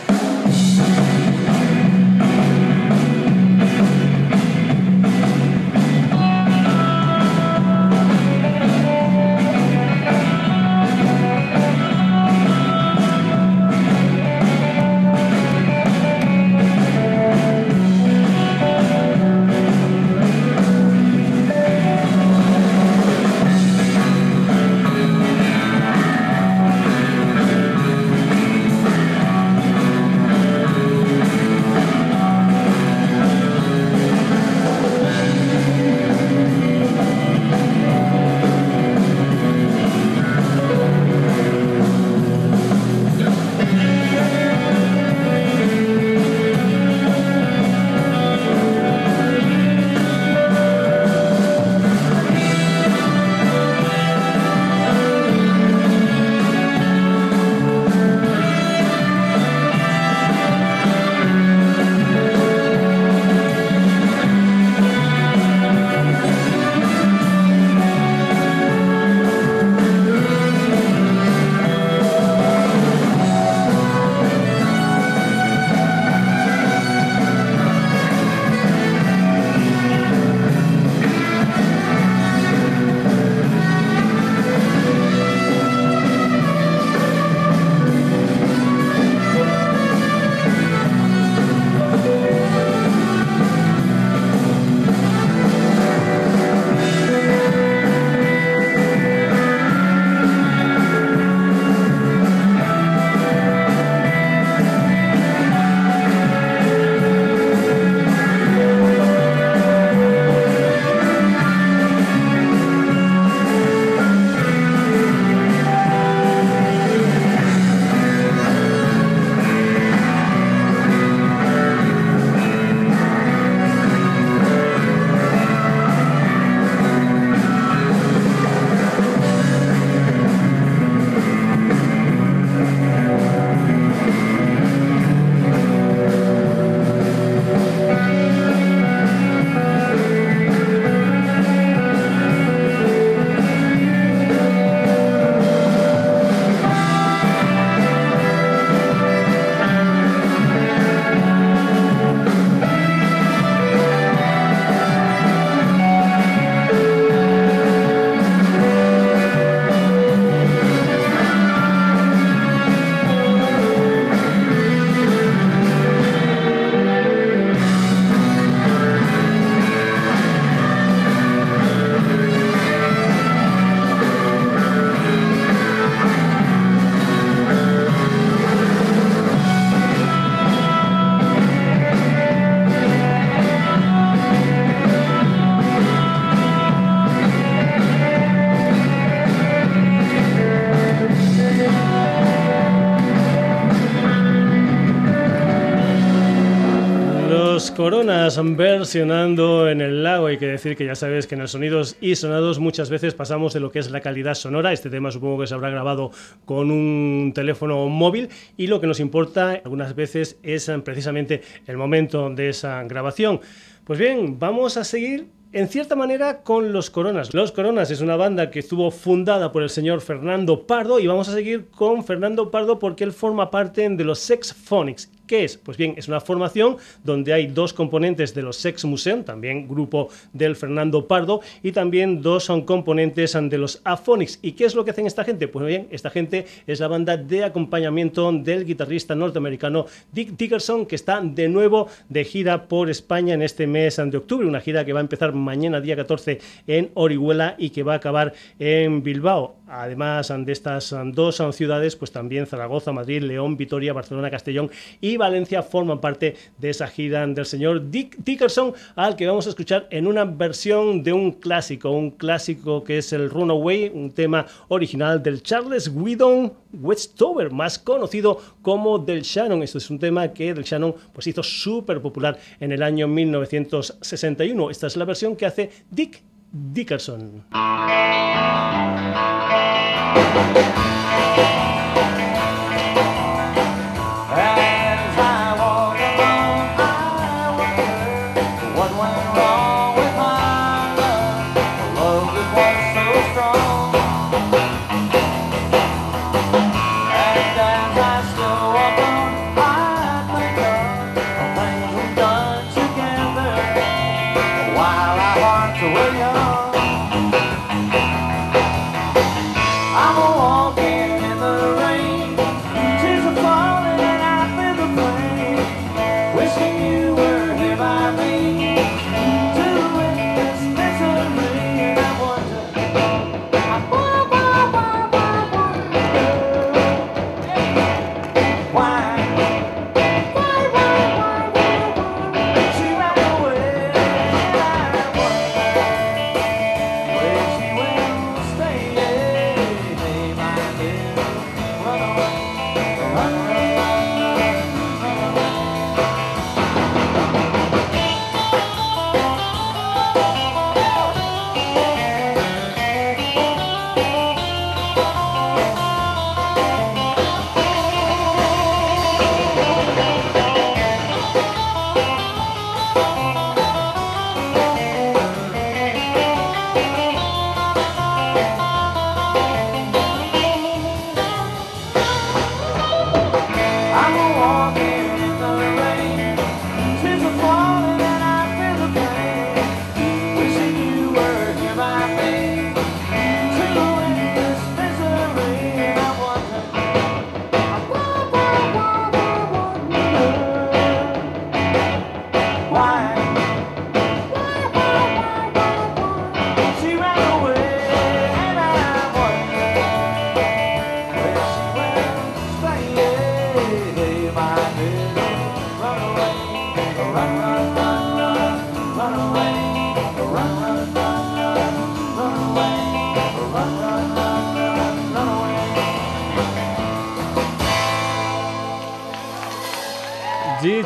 Versionando 198.43 199.69
en 199.69 199.81
el 199.81 200.03
lago. 200.03 200.27
Hay 200.27 200.39
que 200.39 200.47
decir 200.47 200.77
que 200.77 200.87
ya 200.87 200.95
sabes 200.95 201.27
que 201.27 201.35
en 201.35 201.43
los 201.43 201.51
sonidos 201.53 201.97
y 202.01 202.15
sonados 202.15 202.59
muchas 202.59 202.89
veces 202.89 203.15
pasamos 203.15 203.53
de 203.53 203.61
lo 203.61 203.71
que 203.71 203.79
es 203.79 203.91
la 203.91 204.01
calidad 204.01 204.35
sonora. 204.35 204.73
Este 204.73 204.91
tema 204.91 205.11
supongo 205.11 205.41
que 205.41 205.47
se 205.47 205.55
habrá 205.55 205.71
grabado 205.71 206.11
con 206.45 206.71
un 206.71 207.33
teléfono 207.35 207.89
móvil 207.89 208.29
y 208.57 208.67
lo 208.67 208.81
que 208.81 208.87
nos 208.87 209.01
importa 209.01 209.61
algunas 209.65 209.95
veces 209.95 210.39
es 210.43 210.71
precisamente 210.85 211.43
el 211.67 211.77
momento 211.77 212.31
de 212.31 212.49
esa 212.49 212.83
grabación. 212.85 213.41
Pues 213.85 213.99
bien, 213.99 214.39
vamos 214.39 214.77
a 214.77 214.85
seguir 214.85 215.29
en 215.53 215.69
cierta 215.69 215.97
manera 215.97 216.43
con 216.43 216.73
Los 216.73 216.91
Coronas. 216.91 217.35
Los 217.35 217.53
Coronas 217.53 217.91
es 217.91 218.01
una 218.01 218.17
banda 218.17 218.51
que 218.51 218.61
estuvo 218.61 218.91
fundada 218.91 219.53
por 219.53 219.63
el 219.63 219.71
señor 219.71 220.01
Fernando 220.01 220.67
Pardo 220.67 220.99
y 220.99 221.07
vamos 221.07 221.29
a 221.29 221.33
seguir 221.33 221.67
con 221.71 222.05
Fernando 222.05 222.51
Pardo 222.51 222.79
porque 222.79 223.05
él 223.05 223.13
forma 223.13 223.51
parte 223.51 223.89
de 223.89 224.05
los 224.05 224.19
Sex 224.19 224.55
Phonics 224.55 225.11
¿Qué 225.31 225.45
es? 225.45 225.57
Pues 225.57 225.77
bien, 225.77 225.95
es 225.97 226.09
una 226.09 226.21
formación 226.21 226.79
donde 227.05 227.33
hay 227.33 227.47
dos 227.47 227.73
componentes 227.73 228.35
de 228.35 228.43
los 228.43 228.57
Sex 228.57 228.85
Museum, 228.85 229.23
también 229.23 229.69
grupo 229.69 230.09
del 230.33 230.57
Fernando 230.57 231.07
Pardo, 231.07 231.41
y 231.63 231.71
también 231.71 232.21
dos 232.21 232.43
son 232.43 232.63
componentes 232.63 233.39
de 233.41 233.57
los 233.57 233.81
Aphonics. 233.85 234.41
¿Y 234.43 234.53
qué 234.53 234.65
es 234.65 234.75
lo 234.75 234.85
que 234.85 234.91
hacen 234.91 235.07
esta 235.07 235.23
gente? 235.23 235.47
Pues 235.47 235.65
bien, 235.65 235.87
esta 235.93 236.11
gente 236.11 236.47
es 236.67 236.81
la 236.81 236.89
banda 236.89 237.17
de 237.17 237.45
acompañamiento 237.45 238.33
del 238.33 238.65
guitarrista 238.65 239.15
norteamericano 239.15 239.87
Dick 240.11 240.37
Dickerson, 240.37 240.85
que 240.85 240.97
está 240.97 241.21
de 241.21 241.49
nuevo 241.49 241.87
de 242.09 242.25
gira 242.25 242.67
por 242.67 242.91
España 242.91 243.35
en 243.35 243.43
este 243.43 243.69
mes 243.69 243.99
de 244.05 244.17
octubre, 244.17 244.49
una 244.49 244.61
gira 244.61 244.85
que 244.85 244.93
va 244.93 244.99
a 244.99 245.03
empezar 245.03 245.33
mañana 245.33 245.81
día 245.81 245.95
14 245.95 246.41
en 246.67 246.91
Orihuela 246.95 247.55
y 247.57 247.71
que 247.71 247.85
va 247.85 247.93
a 247.93 247.97
acabar 247.99 248.35
en 248.59 249.05
Bilbao. 249.05 249.55
Además 249.69 250.35
de 250.37 250.51
estas 250.51 250.93
dos 251.13 251.41
ciudades, 251.53 251.95
pues 251.95 252.11
también 252.11 252.49
Zaragoza, 252.49 252.91
Madrid, 252.91 253.23
León, 253.23 253.57
Vitoria, 253.57 253.93
Barcelona, 253.93 254.29
Castellón 254.29 254.69
y 255.01 255.20
Valencia 255.21 255.63
forman 255.63 256.01
parte 256.01 256.35
de 256.59 256.71
esa 256.71 256.89
gira 256.89 257.27
del 257.27 257.47
señor 257.47 257.91
Dick 257.91 258.17
Dickerson, 258.25 258.73
al 258.97 259.15
que 259.15 259.27
vamos 259.27 259.47
a 259.47 259.51
escuchar 259.51 259.87
en 259.91 260.07
una 260.07 260.25
versión 260.25 261.03
de 261.03 261.13
un 261.13 261.33
clásico, 261.33 261.91
un 261.91 262.11
clásico 262.11 262.83
que 262.83 262.99
es 262.99 263.13
el 263.13 263.31
Runaway, 263.31 263.91
un 263.95 264.11
tema 264.11 264.47
original 264.69 265.23
del 265.23 265.43
Charles 265.43 265.89
Whedon 265.89 266.53
Westover, 266.73 267.51
más 267.51 267.79
conocido 267.79 268.41
como 268.63 268.99
Del 268.99 269.23
Shannon. 269.23 269.63
Esto 269.63 269.79
es 269.79 269.91
un 269.91 269.99
tema 269.99 270.33
que 270.33 270.55
Del 270.55 270.65
Shannon 270.65 270.95
pues, 271.13 271.27
hizo 271.27 271.43
súper 271.43 272.01
popular 272.01 272.39
en 272.59 272.73
el 272.73 272.83
año 272.83 273.07
1961. 273.07 274.71
Esta 274.71 274.87
es 274.87 274.97
la 274.97 275.05
versión 275.05 275.37
que 275.37 275.47
hace 275.47 275.71
Dick 275.91 276.23
Dickerson. 276.53 277.45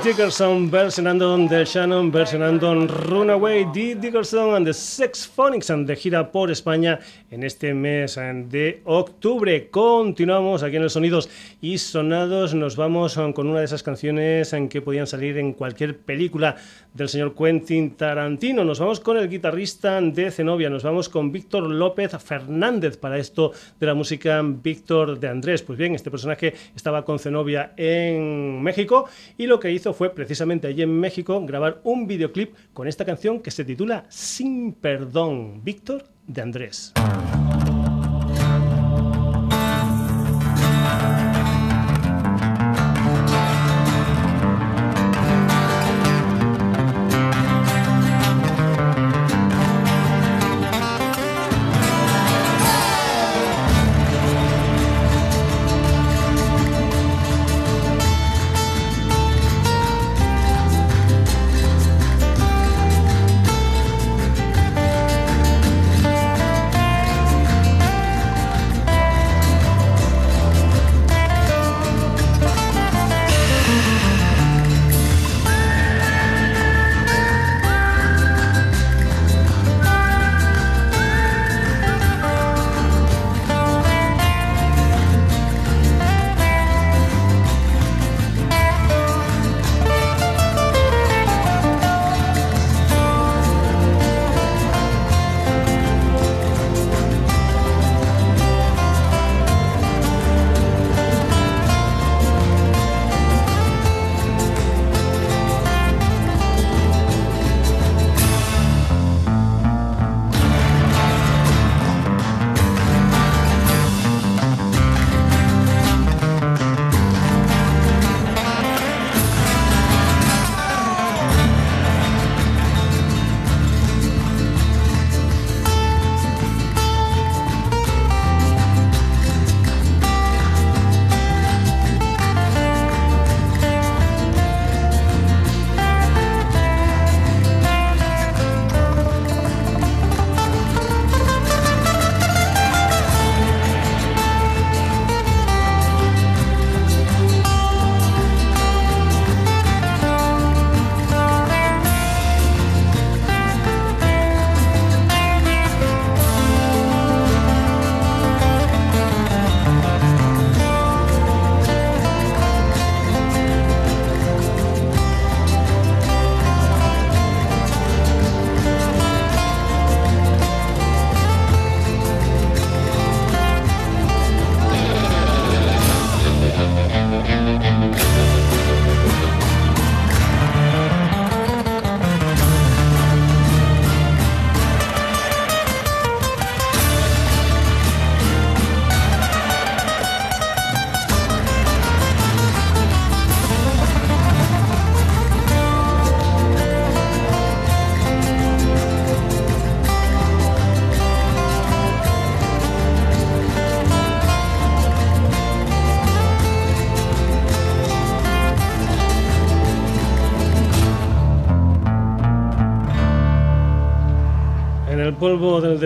Dickerson 0.05 0.71
versionando 0.71 1.35
The 1.49 1.65
Shannon, 1.65 2.13
versionando 2.13 2.75
Runaway, 2.87 3.65
Dee 3.73 3.95
Dickerson 3.95 4.55
and 4.55 4.67
the 4.67 4.75
Sex 4.75 5.27
Phonics 5.27 5.73
de 5.75 5.97
gira 5.97 6.31
por 6.31 6.51
España 6.51 7.01
en 7.31 7.43
este 7.43 7.73
mes 7.73 8.17
de 8.51 8.83
octubre. 8.85 9.71
Continuamos 9.71 10.63
aquí 10.63 10.77
en 10.77 10.83
los 10.83 10.93
Sonidos 10.93 11.31
y 11.63 11.79
Sonados. 11.79 12.53
Nos 12.53 12.77
vamos 12.77 13.19
con 13.35 13.49
una 13.49 13.61
de 13.61 13.65
esas 13.65 13.83
canciones 13.83 14.53
en 14.53 14.69
que 14.69 14.83
podían 14.83 15.07
salir 15.07 15.39
en 15.39 15.55
cualquier 15.55 15.97
película 15.97 16.57
del 16.93 17.09
señor 17.09 17.35
Quentin 17.35 17.93
Tarantino. 17.97 18.63
Nos 18.63 18.81
vamos 18.81 19.01
con 19.01 19.17
el 19.17 19.31
guitarrista 19.31 20.03
de 20.03 20.31
Zenobia, 20.31 20.69
nos 20.69 20.83
vamos 20.83 21.09
con 21.09 21.33
Víctor 21.33 21.71
López 21.71 22.13
Fernández 22.23 22.99
para 22.99 23.17
esto 23.17 23.53
de 23.81 23.87
la 23.87 23.95
música 23.95 24.43
Víctor 24.45 25.19
de 25.19 25.29
Andrés. 25.29 25.63
Pues 25.63 25.79
bien, 25.79 25.95
este 25.95 26.11
personaje 26.11 26.53
estaba 26.77 27.07
con 27.07 27.19
Zenobia 27.19 27.73
en 27.79 28.63
México 28.63 29.07
y 29.39 29.47
lo 29.47 29.59
que 29.59 29.73
hizo 29.73 29.94
fue 29.95 30.15
precisamente 30.15 30.67
allí 30.67 30.83
en 30.83 31.01
México 31.01 31.45
grabar 31.47 31.81
un 31.85 32.07
videoclip 32.07 32.55
con 32.73 32.87
esta 32.87 33.05
canción 33.05 33.41
que 33.41 33.51
se 33.51 33.65
titula 33.65 34.05
Sin 34.11 34.75
Perdón, 34.75 35.63
Víctor 35.65 36.05
de 36.27 36.43
Andrés. 36.43 36.93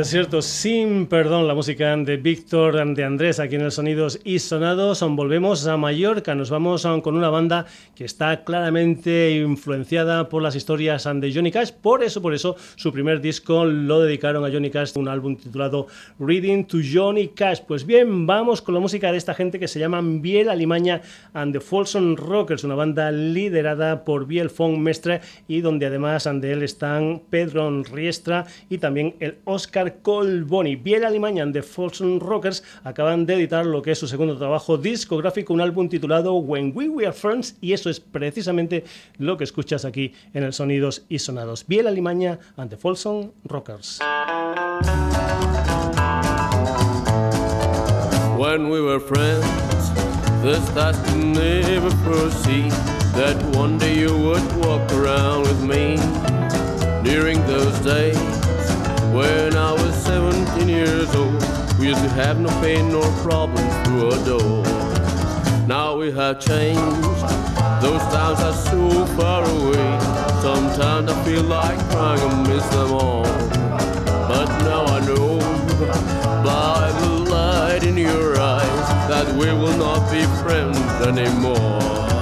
Desierto 0.09 0.41
sin 0.41 1.07
perdón, 1.07 1.47
música 1.59 1.97
de 1.97 2.19
Víctor 2.19 2.95
de 2.95 3.03
Andrés 3.03 3.41
aquí 3.41 3.57
en 3.57 3.63
el 3.63 3.73
Sonidos 3.73 4.21
y 4.23 4.39
Sonados. 4.39 5.03
Volvemos 5.03 5.67
a 5.67 5.77
Mallorca, 5.77 6.37
nos 6.37 6.51
vamos 6.51 6.87
con 7.03 7.17
una 7.17 7.31
banda 7.31 7.67
que 7.97 8.05
está 8.05 8.45
claramente 8.45 9.33
influenciada 9.33 10.29
por 10.29 10.41
las 10.41 10.55
historias 10.55 11.03
de 11.13 11.33
Johnny 11.35 11.51
Cash. 11.51 11.73
Por 11.73 12.05
eso, 12.05 12.23
por 12.23 12.33
eso, 12.33 12.55
su 12.77 12.93
primer 12.93 13.21
disco 13.21 13.65
lo 13.65 13.99
dedicaron 13.99 14.45
a 14.45 14.53
Johnny 14.53 14.71
Cash, 14.71 14.93
un 14.95 15.09
álbum 15.09 15.35
titulado 15.35 15.89
Reading 16.21 16.63
to 16.65 16.79
Johnny 16.81 17.27
Cash. 17.27 17.63
Pues 17.67 17.85
bien, 17.85 18.25
vamos 18.25 18.63
con 18.63 18.75
la 18.75 18.81
música 18.81 19.11
de 19.11 19.19
esta 19.19 19.35
gente 19.35 19.59
que 19.59 19.67
se 19.67 19.81
llama 19.81 20.01
Biel 20.01 20.51
Alimaña 20.51 21.03
and 21.35 21.53
the 21.53 21.61
Folsom 21.61 22.15
Rockers, 22.15 22.63
una 22.63 22.77
banda 22.77 23.11
liderada 23.11 24.05
por 24.05 24.29
Biel 24.29 24.49
Fong 24.49 24.79
Mestre 24.79 25.23
y 25.49 25.61
donde 25.61 25.87
además 25.87 26.29
de 26.33 26.53
él 26.53 26.63
están 26.63 27.21
Pedro 27.31 27.83
Riestra 27.83 28.47
y 28.71 28.79
también 28.79 29.17
el 29.19 29.39
Oscar 29.43 29.97
Colboni. 30.03 30.77
Biel 30.77 31.05
Alimaña 31.05 31.48
and 31.49 31.55
the 31.55 31.63
Folsom 31.63 32.19
Rockers 32.21 32.63
acaban 32.85 33.25
de 33.25 33.35
editar 33.35 33.65
lo 33.65 33.81
que 33.81 33.93
es 33.93 33.99
su 33.99 34.07
segundo 34.07 34.37
trabajo 34.37 34.77
discográfico, 34.77 35.55
un 35.55 35.63
álbum 35.63 35.89
titulado 35.89 36.35
When 36.35 36.73
We 36.75 36.91
Were 36.91 37.13
Friends 37.13 37.57
y 37.63 37.73
eso 37.73 37.89
es 37.89 38.01
precisamente 38.01 38.85
lo 39.17 39.39
que 39.39 39.45
escuchas 39.45 39.87
aquí 39.87 40.13
en 40.35 40.45
el 40.45 40.53
Sonidos 40.53 41.05
y 41.09 41.19
Sonados. 41.19 41.65
Biel 41.67 41.87
Alimaña 41.87 42.39
and 42.59 42.69
the 42.69 42.77
Folsom 42.77 43.33
Rockers. 43.45 43.99
When 48.37 48.69
we 48.71 48.81
were 48.83 49.01
friends, 49.01 49.47
stars 50.71 50.99
could 51.07 51.25
never 51.25 51.91
foresee 52.05 52.69
that 53.17 53.37
one 53.57 53.79
day 53.79 53.99
you 53.99 54.15
would 54.17 54.57
walk 54.65 54.93
around 54.93 55.43
with 55.43 55.63
me. 55.63 55.97
During 57.03 57.41
those 57.47 57.79
days, 57.81 58.19
when 59.13 59.57
I 59.57 59.73
was 59.73 59.95
17 60.05 60.69
years 60.69 61.13
old, 61.15 61.38
we 61.79 61.87
used 61.89 62.03
to 62.03 62.09
have 62.11 62.41
no 62.41 62.49
pain 62.61 62.91
nor 62.91 63.09
problems 63.23 63.73
to 63.87 64.09
adore. 64.09 64.65
Now 65.69 65.97
we 65.97 66.11
have 66.13 66.41
changed, 66.41 66.81
those 67.81 68.03
times 68.15 68.41
are 68.41 68.53
so 68.53 69.07
far 69.17 69.45
away. 69.45 70.01
Sometimes 70.43 71.11
I 71.11 71.25
feel 71.25 71.43
like 71.45 71.79
crying 71.91 72.21
and 72.21 72.49
miss 72.49 72.67
them 72.69 72.93
all. 72.93 73.23
But 73.23 74.49
now 74.65 74.85
I 74.87 75.01
know 75.07 75.39
by 76.45 76.91
the 77.01 77.31
light 77.31 77.85
in 77.85 77.97
your 77.97 78.41
eyes 78.41 78.89
that 79.09 79.33
we 79.37 79.47
will 79.53 79.77
not 79.77 80.11
be 80.11 80.23
friends 80.43 80.79
anymore. 81.07 82.18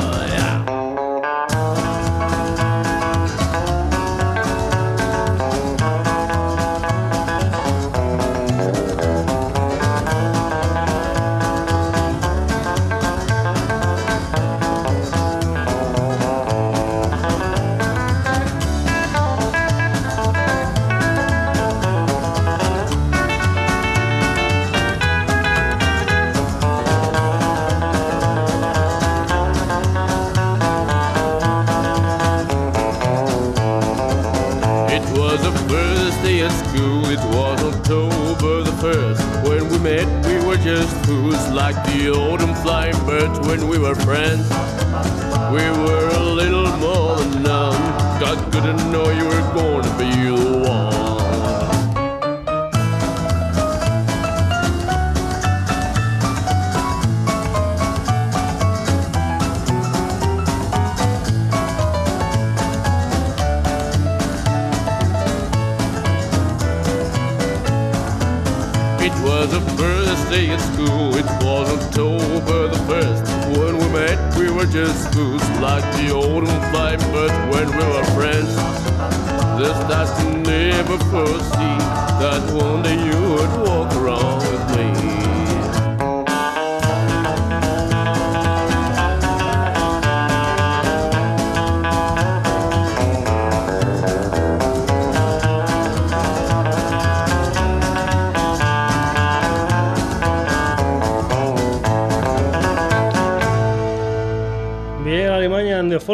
Like 41.73 41.85
the 41.87 42.13
autumn 42.13 42.55
flying 42.63 42.97
birds 43.05 43.41
when 43.49 43.67
we 43.67 43.77
were 43.77 43.97
friends. 43.97 44.49
We 45.51 45.65
were 45.83 46.09
a 46.11 46.23
little 46.23 46.69
more 46.77 47.17
than. 47.17 47.43
Got 48.23 48.53
good 48.53 48.63
to 48.63 48.75
know 48.93 49.11
you 49.11 49.25
were 49.25 49.47
going 49.53 49.83
to 49.83 49.99
be 49.99 50.13
the 50.29 50.59
one. 50.59 50.86
Met, 73.97 74.37
we 74.37 74.51
were 74.51 74.67
just 74.67 75.13
fools, 75.15 75.43
like 75.61 75.85
the 75.97 76.13
autumn 76.13 76.61
flight. 76.71 77.01
But 77.17 77.33
when 77.53 77.67
we 77.77 77.85
were 77.95 78.05
friends, 78.17 78.53
this 79.61 79.79
could 80.17 80.47
never 80.47 80.99
foresee 81.11 81.79
that 82.23 82.43
one 82.53 82.83
day 82.83 82.99
you 83.09 83.19
would 83.33 83.53
walk 83.67 83.91
around 83.97 84.39
with 84.49 84.65
me. 84.77 85.26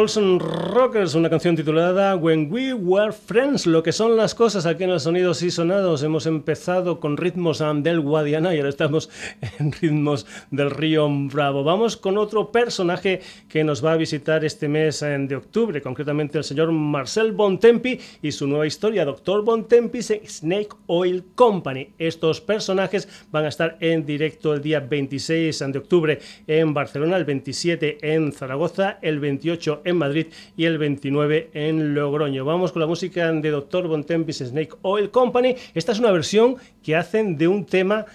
Folsom 0.03 0.35
Rockers, 0.73 1.13
una 1.13 1.29
canción 1.29 1.55
titulada 1.55 2.15
When 2.15 2.51
We 2.51 2.73
Were 2.73 3.11
Friends, 3.11 3.67
lo 3.67 3.83
que 3.83 3.91
son 3.91 4.17
las 4.17 4.33
cosas 4.33 4.65
aquí 4.65 4.85
en 4.85 4.89
los 4.89 5.03
sonidos 5.03 5.43
y 5.43 5.51
sonados. 5.51 6.01
Hemos 6.01 6.25
empezado 6.25 6.99
con 6.99 7.15
ritmos 7.15 7.63
del 7.83 8.01
Guadiana 8.01 8.55
y 8.55 8.57
ahora 8.57 8.69
estamos 8.69 9.11
en 9.59 9.71
ritmos 9.71 10.25
del 10.49 10.71
río 10.71 11.07
Bravo. 11.31 11.63
Vamos 11.63 11.95
con 11.95 12.17
otro 12.17 12.51
personaje 12.51 13.21
que 13.47 13.63
nos 13.63 13.85
va 13.85 13.91
a 13.91 13.97
visitar 13.97 14.43
este 14.43 14.67
mes 14.67 15.01
de 15.01 15.35
octubre, 15.35 15.79
concretamente 15.79 16.39
el 16.39 16.43
señor 16.43 16.71
Marcel 16.71 17.33
Bontempi 17.33 17.99
y 18.23 18.31
su 18.31 18.47
nueva 18.47 18.65
historia, 18.65 19.05
Doctor 19.05 19.43
Bontempi's 19.43 20.11
Snake 20.25 20.69
Oil 20.87 21.23
Company. 21.35 21.89
Estos 21.99 22.41
personajes 22.41 23.07
van 23.31 23.45
a 23.45 23.49
estar 23.49 23.77
en 23.79 24.07
directo 24.07 24.55
el 24.55 24.61
día 24.63 24.79
26 24.79 25.59
de 25.67 25.77
octubre 25.77 26.19
en 26.47 26.73
Barcelona, 26.73 27.17
el 27.17 27.25
27 27.25 28.13
en 28.13 28.31
Zaragoza, 28.31 28.97
el 29.03 29.19
28 29.19 29.81
en 29.85 29.97
Madrid 29.97 30.27
y 30.57 30.62
el 30.65 30.77
29 30.77 31.49
en 31.53 31.93
Logroño. 31.93 32.45
Vamos 32.45 32.71
con 32.71 32.81
la 32.81 32.87
música 32.87 33.31
de 33.31 33.49
Dr. 33.49 33.87
Bontempis 33.87 34.37
Snake 34.37 34.75
Oil 34.81 35.09
Company. 35.11 35.55
Esta 35.73 35.91
es 35.91 35.99
una 35.99 36.11
versión 36.11 36.57
que 36.81 36.95
hacen 36.95 37.37
de 37.37 37.47
un 37.47 37.65
tema 37.65 38.05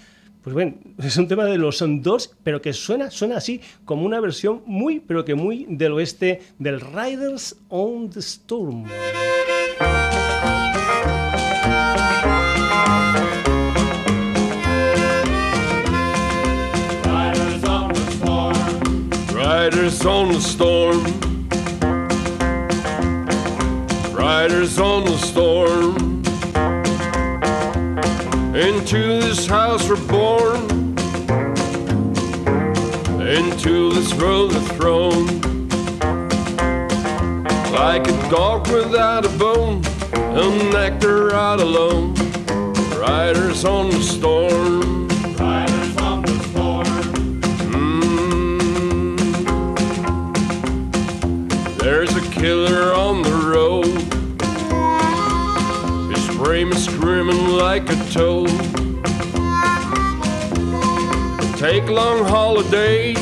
pues 0.41 0.53
bueno, 0.53 0.75
es 0.97 1.17
un 1.17 1.27
tema 1.27 1.45
de 1.45 1.57
los 1.57 1.83
dos, 2.01 2.35
pero 2.43 2.61
que 2.61 2.73
suena, 2.73 3.11
suena 3.11 3.37
así 3.37 3.61
como 3.85 4.05
una 4.05 4.19
versión 4.19 4.61
muy, 4.65 4.99
pero 4.99 5.25
que 5.25 5.35
muy 5.35 5.65
del 5.69 5.93
oeste 5.93 6.41
del 6.57 6.79
Riders 6.79 7.57
on 7.69 8.09
Storm. 8.15 8.85
Riders 17.03 17.63
on. 17.65 18.53
Riders 19.35 20.05
on 20.05 20.29
the 20.29 20.39
storm. 20.39 21.38
Riders 24.29 24.77
on 24.77 25.03
the 25.05 25.17
storm. 25.17 25.95
Into 28.55 29.19
this 29.25 29.47
house 29.47 29.89
we're 29.89 30.07
born, 30.07 30.59
into 33.37 33.91
this 33.91 34.13
world 34.13 34.53
we're 34.53 34.69
thrown. 34.77 35.25
Like 37.71 38.07
a 38.07 38.15
dog 38.29 38.67
without 38.67 39.25
a 39.25 39.29
bone, 39.45 39.81
a 40.13 40.45
nectar 40.73 41.33
out 41.33 41.59
alone. 41.59 42.13
Riders 43.07 43.65
on 43.65 43.89
the 43.89 44.03
storm. 44.03 45.07
Riders 45.37 45.97
on 45.97 46.21
the 46.21 46.37
storm. 46.49 46.85
Mm. 47.73 49.17
There's 51.79 52.15
a 52.15 52.21
killer 52.29 52.93
on 52.93 53.23
the 53.23 53.31
road 53.53 53.88
is 56.67 56.85
screaming 56.85 57.47
like 57.47 57.89
a 57.89 57.95
toad. 58.11 58.49
Take 61.57 61.87
long 61.87 62.25
holiday. 62.25 63.13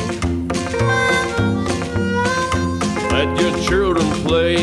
Let 3.12 3.40
your 3.40 3.56
children 3.62 4.06
play. 4.26 4.56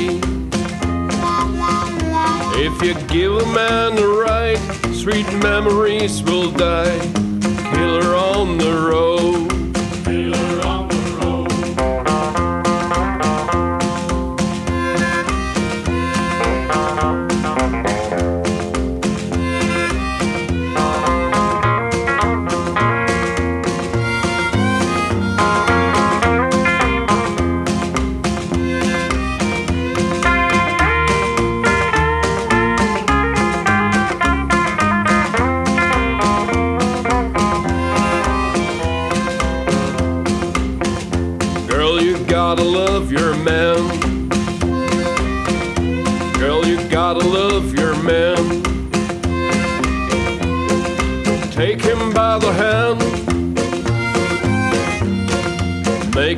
If 2.66 2.82
you 2.82 2.94
give 3.08 3.38
a 3.38 3.46
man 3.54 3.96
the 3.96 4.08
right, 4.08 4.60
sweet 4.94 5.32
memories 5.42 6.22
will 6.24 6.52
die. 6.52 7.00
Killer 7.72 8.14
on 8.14 8.58
the 8.58 8.74
road. 8.92 9.55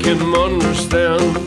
Him 0.05 0.33
understand. 0.33 1.37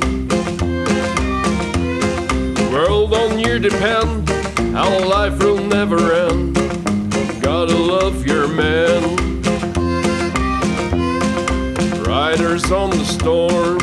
World 2.72 3.12
on 3.14 3.38
you 3.38 3.58
depend, 3.58 4.30
our 4.76 5.00
life 5.06 5.38
will 5.38 5.58
never 5.58 6.12
end. 6.12 6.54
Gotta 7.42 7.76
love 7.76 8.26
your 8.26 8.48
man. 8.48 9.16
Riders 12.04 12.70
on 12.70 12.90
the 12.90 13.04
storm. 13.04 13.79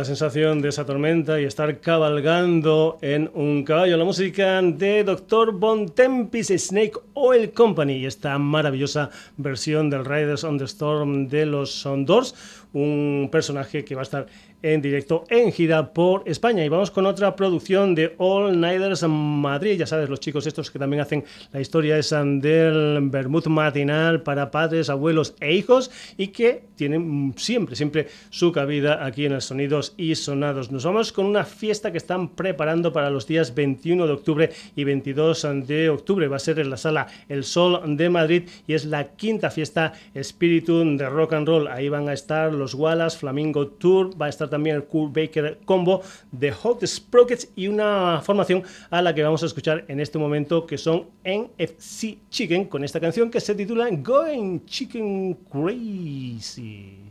La 0.00 0.04
sensación 0.06 0.62
de 0.62 0.70
esa 0.70 0.86
tormenta 0.86 1.38
y 1.38 1.44
estar 1.44 1.78
cabalgando 1.80 2.96
en 3.02 3.30
un 3.34 3.64
caballo. 3.64 3.98
La 3.98 4.04
música 4.06 4.62
de 4.62 5.04
Dr. 5.04 5.52
Von 5.52 5.90
Tempis 5.90 6.48
Snake 6.56 6.94
Oil 7.12 7.52
Company 7.52 7.98
y 7.98 8.06
esta 8.06 8.38
maravillosa 8.38 9.10
versión 9.36 9.90
del 9.90 10.06
Riders 10.06 10.42
on 10.44 10.56
the 10.56 10.64
Storm 10.64 11.28
de 11.28 11.44
los 11.44 11.86
Doors, 12.06 12.34
un 12.72 13.28
personaje 13.30 13.84
que 13.84 13.94
va 13.94 14.00
a 14.00 14.04
estar 14.04 14.26
en 14.62 14.82
directo 14.82 15.24
en 15.28 15.52
gira 15.52 15.92
por 15.92 16.22
España. 16.26 16.64
Y 16.64 16.68
vamos 16.68 16.90
con 16.90 17.06
otra 17.06 17.34
producción 17.36 17.94
de 17.94 18.14
All 18.18 18.58
Nighters 18.60 19.04
Madrid. 19.08 19.78
Ya 19.78 19.86
sabes, 19.86 20.08
los 20.08 20.20
chicos 20.20 20.46
estos 20.46 20.70
que 20.70 20.78
también 20.78 21.00
hacen 21.00 21.24
la 21.52 21.60
historia 21.60 21.98
esa 21.98 22.24
del 22.24 22.98
Bermud 23.10 23.46
matinal 23.46 24.22
para 24.22 24.50
padres, 24.50 24.90
abuelos 24.90 25.34
e 25.40 25.54
hijos 25.54 25.90
y 26.16 26.28
que 26.28 26.64
tienen 26.76 27.34
siempre, 27.36 27.76
siempre 27.76 28.08
su 28.30 28.52
cabida 28.52 29.04
aquí 29.04 29.24
en 29.24 29.32
el 29.32 29.40
Sonidos 29.40 29.94
y 29.96 30.14
Sonados. 30.14 30.70
Nos 30.70 30.84
vamos 30.84 31.12
con 31.12 31.26
una 31.26 31.44
fiesta 31.44 31.92
que 31.92 31.98
están 31.98 32.28
preparando 32.28 32.92
para 32.92 33.10
los 33.10 33.26
días 33.26 33.54
21 33.54 34.06
de 34.06 34.12
octubre 34.12 34.50
y 34.76 34.84
22 34.84 35.46
de 35.66 35.88
octubre. 35.88 36.28
Va 36.28 36.36
a 36.36 36.40
ser 36.40 36.58
en 36.58 36.70
la 36.70 36.76
sala 36.76 37.06
El 37.28 37.44
Sol 37.44 37.96
de 37.96 38.10
Madrid 38.10 38.48
y 38.66 38.74
es 38.74 38.84
la 38.84 39.14
quinta 39.14 39.50
fiesta 39.50 39.94
espíritu 40.14 40.84
de 40.96 41.08
rock 41.08 41.32
and 41.32 41.46
roll. 41.46 41.68
Ahí 41.68 41.88
van 41.88 42.08
a 42.08 42.12
estar 42.12 42.52
los 42.52 42.74
Wallace, 42.74 43.18
Flamingo 43.18 43.66
Tour, 43.66 44.20
va 44.20 44.26
a 44.26 44.28
estar 44.28 44.49
también 44.50 44.76
el 44.76 44.84
Cool 44.84 45.10
Baker 45.10 45.58
Combo 45.64 46.02
de 46.30 46.52
Hot 46.52 46.84
Sprockets 46.84 47.48
y 47.56 47.68
una 47.68 48.20
formación 48.22 48.62
a 48.90 49.00
la 49.00 49.14
que 49.14 49.22
vamos 49.22 49.42
a 49.42 49.46
escuchar 49.46 49.84
en 49.88 50.00
este 50.00 50.18
momento 50.18 50.66
que 50.66 50.76
son 50.76 51.06
NFC 51.24 52.18
Chicken 52.28 52.66
con 52.66 52.84
esta 52.84 53.00
canción 53.00 53.30
que 53.30 53.40
se 53.40 53.54
titula 53.54 53.88
Going 53.90 54.64
Chicken 54.66 55.38
Crazy. 55.50 57.09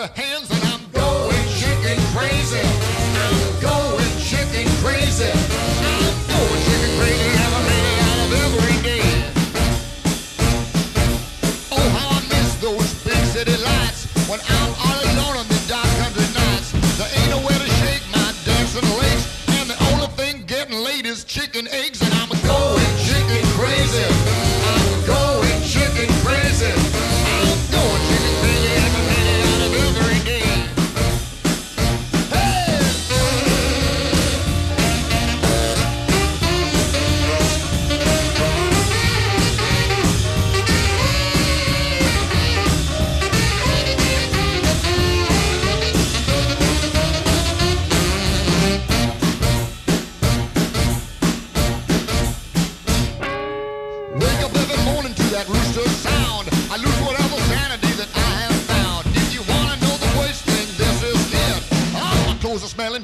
Your 0.00 0.08
hands 0.14 0.59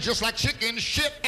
just 0.07 0.23
like 0.23 0.37
chicken 0.37 0.79
shit. 0.79 1.26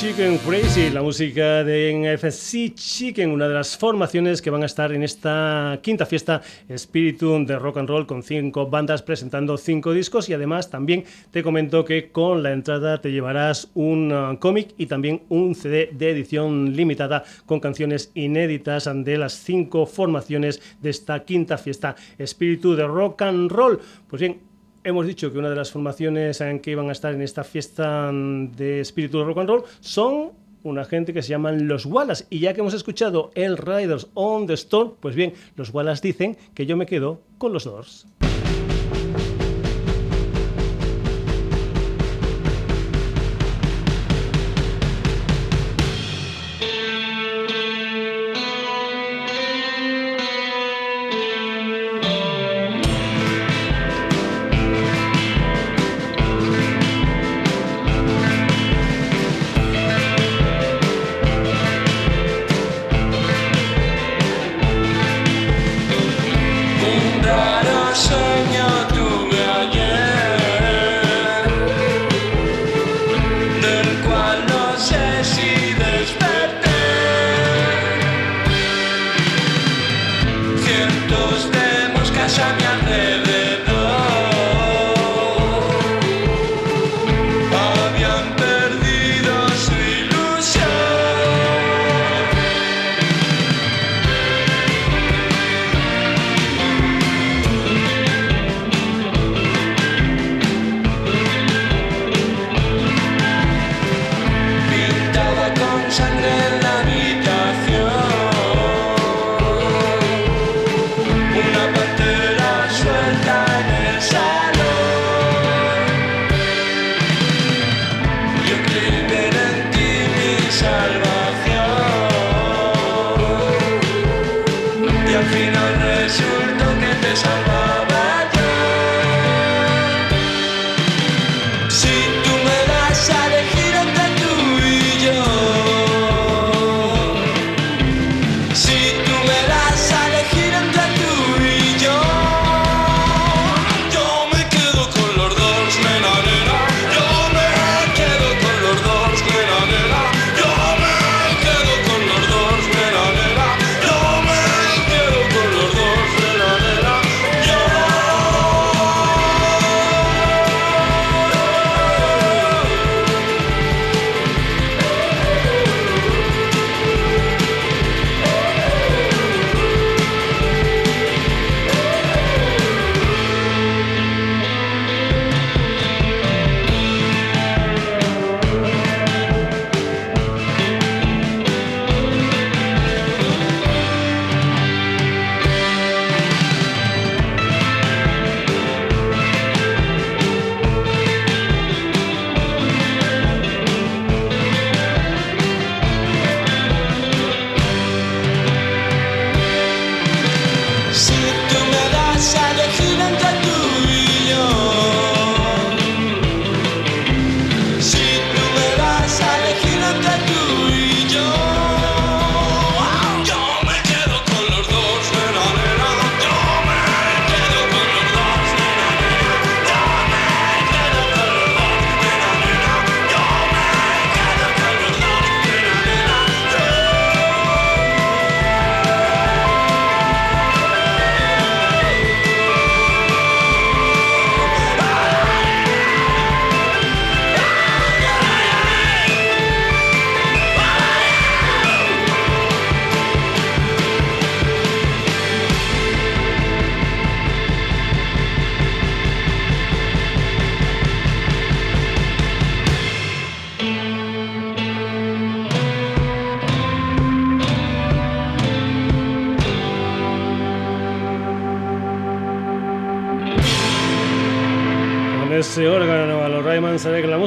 Chicken 0.00 0.38
Crazy, 0.38 0.88
la 0.88 1.02
música 1.02 1.62
de 1.62 1.92
NFC 1.92 2.74
Chicken, 2.74 3.32
una 3.32 3.46
de 3.46 3.52
las 3.52 3.76
formaciones 3.76 4.40
que 4.40 4.48
van 4.48 4.62
a 4.62 4.66
estar 4.66 4.92
en 4.92 5.02
esta 5.02 5.78
quinta 5.82 6.06
fiesta 6.06 6.40
Espíritu 6.70 7.44
de 7.44 7.58
Rock 7.58 7.76
and 7.76 7.88
Roll 7.90 8.06
con 8.06 8.22
cinco 8.22 8.66
bandas 8.66 9.02
presentando 9.02 9.58
cinco 9.58 9.92
discos 9.92 10.30
y 10.30 10.32
además 10.32 10.70
también 10.70 11.04
te 11.30 11.42
comento 11.42 11.84
que 11.84 12.10
con 12.10 12.42
la 12.42 12.52
entrada 12.52 13.02
te 13.02 13.12
llevarás 13.12 13.70
un 13.74 14.10
uh, 14.10 14.38
cómic 14.38 14.72
y 14.78 14.86
también 14.86 15.20
un 15.28 15.54
CD 15.54 15.90
de 15.92 16.08
edición 16.08 16.74
limitada 16.74 17.22
con 17.44 17.60
canciones 17.60 18.10
inéditas 18.14 18.88
de 19.04 19.18
las 19.18 19.34
cinco 19.34 19.84
formaciones 19.84 20.62
de 20.80 20.88
esta 20.88 21.24
quinta 21.24 21.58
fiesta 21.58 21.94
Espíritu 22.16 22.74
de 22.74 22.86
Rock 22.86 23.20
and 23.20 23.52
Roll. 23.52 23.78
Pues 24.08 24.20
bien, 24.22 24.49
Hemos 24.82 25.06
dicho 25.06 25.30
que 25.30 25.38
una 25.38 25.50
de 25.50 25.56
las 25.56 25.70
formaciones 25.70 26.40
en 26.40 26.58
que 26.60 26.70
iban 26.70 26.88
a 26.88 26.92
estar 26.92 27.12
en 27.12 27.20
esta 27.20 27.44
fiesta 27.44 28.10
de 28.12 28.80
espíritu 28.80 29.22
rock 29.22 29.38
and 29.38 29.48
roll 29.50 29.64
son 29.80 30.30
una 30.62 30.86
gente 30.86 31.12
que 31.12 31.20
se 31.20 31.28
llaman 31.28 31.68
los 31.68 31.84
Wallace. 31.84 32.24
Y 32.30 32.38
ya 32.38 32.54
que 32.54 32.60
hemos 32.60 32.72
escuchado 32.72 33.30
el 33.34 33.58
Riders 33.58 34.06
on 34.14 34.46
the 34.46 34.54
Storm, 34.54 34.94
pues 35.00 35.14
bien, 35.14 35.34
los 35.56 35.74
Wallace 35.74 36.06
dicen 36.06 36.38
que 36.54 36.64
yo 36.64 36.78
me 36.78 36.86
quedo 36.86 37.20
con 37.36 37.52
los 37.52 37.64
Doors. 37.64 38.06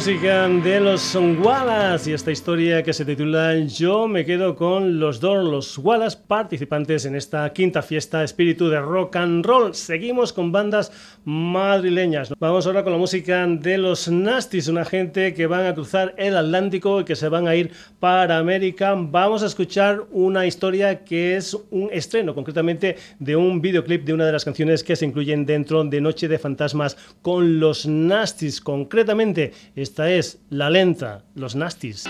Música 0.06 0.49
de 0.49 0.82
los 0.82 1.16
Wallace 1.16 2.10
y 2.10 2.14
esta 2.14 2.30
historia 2.30 2.84
que 2.84 2.91
se 2.91 3.06
titula 3.06 3.58
Yo 3.60 4.06
me 4.10 4.26
quedo 4.26 4.54
con 4.54 4.99
los 4.99 5.22
dos, 5.22 5.45
los 5.45 5.78
Wallace 5.78 6.18
participantes 6.28 7.06
en 7.06 7.16
esta 7.16 7.54
quinta 7.54 7.82
fiesta 7.82 8.22
espíritu 8.22 8.68
de 8.68 8.82
rock 8.82 9.16
and 9.16 9.45
roll. 9.45 9.74
Seguimos 9.74 10.34
con 10.34 10.51
bandas 10.51 10.91
madrileñas. 11.24 12.34
Vamos 12.38 12.68
ahora 12.68 12.84
con 12.84 12.91
la 12.91 12.99
música 12.99 13.47
de 13.47 13.78
los 13.78 14.10
Nasties, 14.10 14.68
una 14.68 14.84
gente 14.84 15.34
que 15.34 15.47
van 15.47 15.68
a 15.68 15.74
cruzar 15.74 16.14
el 16.18 16.36
Atlántico 16.36 16.99
y 16.99 17.06
que 17.06 17.16
se 17.16 17.30
van 17.30 17.47
a 17.47 17.56
ir 17.56 17.72
para 18.01 18.39
América. 18.39 18.95
Vamos 18.97 19.41
a 19.41 19.45
escuchar 19.45 20.04
una 20.12 20.45
historia 20.45 21.06
que 21.06 21.38
es 21.38 21.58
un 21.72 21.88
estreno, 21.93 22.36
concretamente 22.36 22.97
de 23.20 23.38
un 23.38 23.62
videoclip 23.62 24.04
de 24.04 24.14
una 24.14 24.26
de 24.26 24.34
las 24.34 24.43
canciones 24.43 24.84
que 24.84 24.97
se 24.97 25.06
incluyen 25.06 25.45
dentro 25.45 25.82
de 25.86 26.01
Noche 26.01 26.28
de 26.28 26.39
Fantasmas 26.39 26.97
con 27.22 27.62
los 27.62 27.86
Nasties. 27.86 28.60
Concretamente, 28.60 29.54
esta 29.94 30.10
es 30.10 30.39
la 30.50 30.72
lenta, 30.72 31.24
los 31.36 31.56
Nasties. 31.56 32.06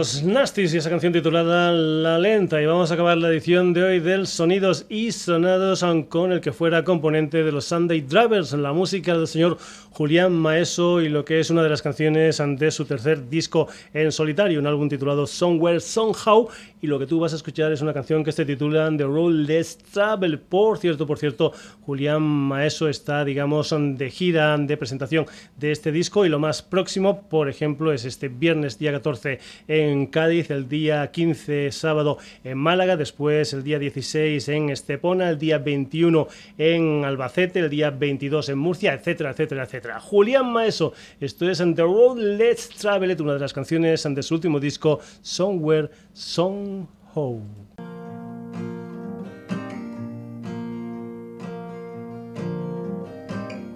Los 0.00 0.22
Nasties 0.22 0.72
y 0.72 0.78
esa 0.78 0.88
canción 0.88 1.12
titulada 1.12 1.72
La 1.72 2.18
Lenta. 2.18 2.62
Y 2.62 2.64
vamos 2.64 2.90
a 2.90 2.94
acabar 2.94 3.18
la 3.18 3.28
edición 3.28 3.74
de 3.74 3.82
hoy 3.82 4.00
del 4.00 4.26
Sonidos 4.26 4.86
y 4.88 5.12
Sonados 5.12 5.84
con 6.08 6.32
el 6.32 6.40
que 6.40 6.52
fuera 6.52 6.84
componente 6.84 7.44
de 7.44 7.52
los 7.52 7.66
Sunday 7.66 8.00
Drivers, 8.00 8.54
la 8.54 8.72
música 8.72 9.14
del 9.14 9.26
señor 9.26 9.58
Julián 9.90 10.32
Maeso 10.32 11.02
y 11.02 11.10
lo 11.10 11.22
que 11.26 11.40
es 11.40 11.50
una 11.50 11.62
de 11.62 11.68
las 11.68 11.82
canciones 11.82 12.40
de 12.56 12.70
su 12.70 12.86
tercer 12.86 13.28
disco 13.28 13.68
en 13.92 14.10
solitario, 14.10 14.58
un 14.58 14.66
álbum 14.66 14.88
titulado 14.88 15.26
Somewhere 15.26 15.80
Somehow. 15.80 16.48
Y 16.80 16.86
lo 16.86 16.98
que 16.98 17.06
tú 17.06 17.20
vas 17.20 17.34
a 17.34 17.36
escuchar 17.36 17.70
es 17.70 17.82
una 17.82 17.92
canción 17.92 18.24
que 18.24 18.32
se 18.32 18.46
titula 18.46 18.90
The 18.96 19.04
Road 19.04 19.32
Less 19.32 19.76
Travel. 19.92 20.38
Por 20.38 20.78
cierto, 20.78 21.06
por 21.06 21.18
cierto, 21.18 21.52
Julián 21.84 22.22
Maeso 22.22 22.88
está, 22.88 23.22
digamos, 23.22 23.74
de 23.78 24.10
gira 24.10 24.56
de 24.56 24.76
presentación 24.78 25.26
de 25.58 25.72
este 25.72 25.92
disco 25.92 26.24
y 26.24 26.30
lo 26.30 26.38
más 26.38 26.62
próximo, 26.62 27.28
por 27.28 27.50
ejemplo, 27.50 27.92
es 27.92 28.06
este 28.06 28.28
viernes 28.28 28.78
día 28.78 28.92
14 28.92 29.38
en 29.68 29.89
Cádiz, 30.06 30.50
el 30.50 30.68
día 30.68 31.10
15 31.10 31.72
sábado 31.72 32.18
en 32.44 32.58
Málaga, 32.58 32.96
después 32.96 33.52
el 33.52 33.62
día 33.62 33.78
16 33.78 34.48
en 34.48 34.70
Estepona, 34.70 35.30
el 35.30 35.38
día 35.38 35.58
21 35.58 36.28
en 36.58 37.04
Albacete, 37.04 37.60
el 37.60 37.70
día 37.70 37.90
22 37.90 38.48
en 38.48 38.58
Murcia, 38.58 38.94
etcétera, 38.94 39.30
etcétera, 39.30 39.64
etcétera. 39.64 40.00
Julián 40.00 40.52
Maeso, 40.52 40.92
esto 41.20 41.48
es 41.48 41.58
The 41.58 41.82
Road 41.82 42.18
Let's 42.18 42.68
Travel, 42.70 43.20
una 43.20 43.34
de 43.34 43.40
las 43.40 43.52
canciones 43.52 44.02
de 44.02 44.22
su 44.22 44.34
último 44.34 44.60
disco, 44.60 45.00
Somewhere, 45.22 45.90
Somehow. 46.12 47.40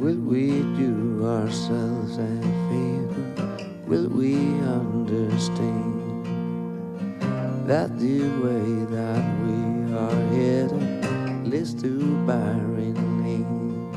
Will 0.04 0.20
we 0.20 0.50
do 0.78 1.26
ourselves 1.26 2.18
a 2.18 2.28
favor? 2.68 3.54
Will 3.86 4.08
we 4.08 4.34
understand 4.34 6.03
that 7.66 7.98
the 7.98 8.20
way 8.44 8.84
that 8.92 9.24
we 9.42 9.94
are 9.96 10.20
headed 10.34 11.46
leads 11.46 11.72
to 11.80 11.98
barren 12.26 12.94
land? 13.22 13.94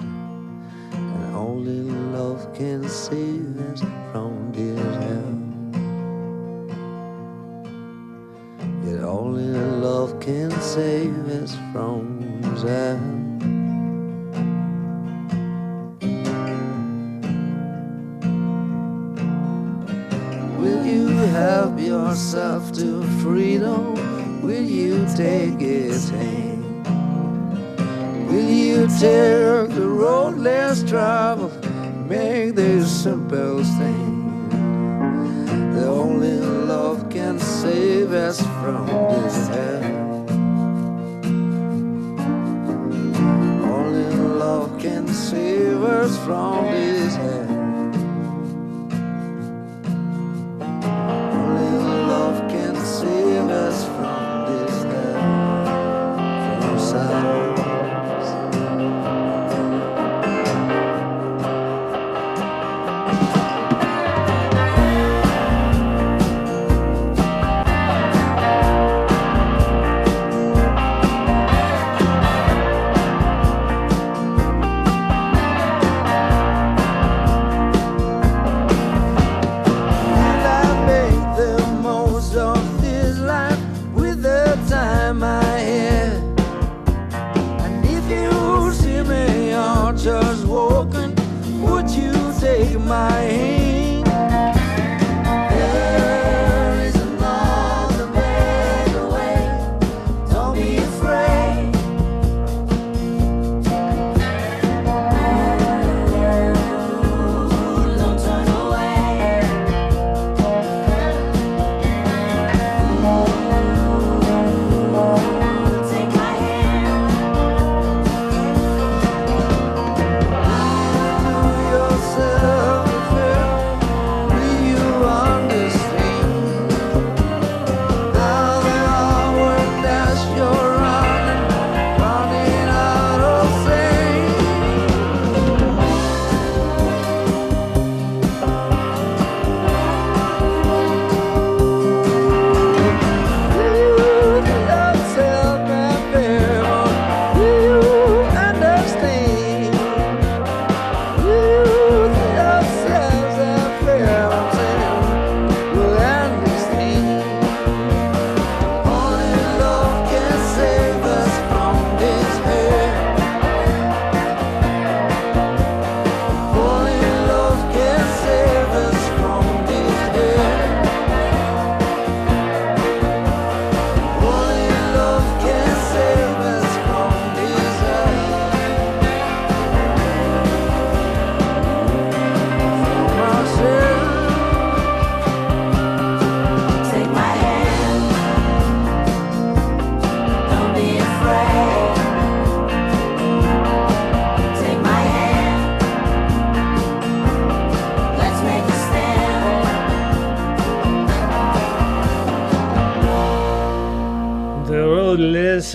And 0.93 1.35
only 1.35 1.81
love 2.15 2.53
can 2.53 2.87
save 2.87 3.59
us 3.71 3.81
from 4.11 4.51
this 4.53 4.79
hell. 5.03 5.35
Yet 8.85 9.03
only 9.03 9.59
love 9.83 10.17
can 10.21 10.51
save 10.61 11.27
us 11.27 11.53
from 11.73 12.41
hell. 12.63 13.26
Help 21.29 21.79
yourself 21.79 22.71
to 22.73 23.03
freedom? 23.21 24.41
Will 24.41 24.63
you 24.63 25.05
take 25.15 25.61
its 25.61 26.09
hand? 26.09 26.85
Will 28.29 28.49
you 28.49 28.87
take 28.87 29.69
the 29.75 29.87
road 29.87 30.37
less 30.37 30.83
traveled? 30.83 31.53
Make 32.07 32.55
this 32.55 33.03
simple 33.03 33.63
stand. 33.63 34.51
The 35.75 35.87
only 35.87 36.37
love 36.37 37.09
can 37.09 37.39
save 37.39 38.13
us 38.13 38.39
from 38.61 38.87
this 38.87 39.47
hell. 39.47 40.25
Only 43.75 44.09
love 44.43 44.79
can 44.79 45.07
save 45.07 45.83
us 45.83 46.17
from 46.25 46.65
this 46.71 46.96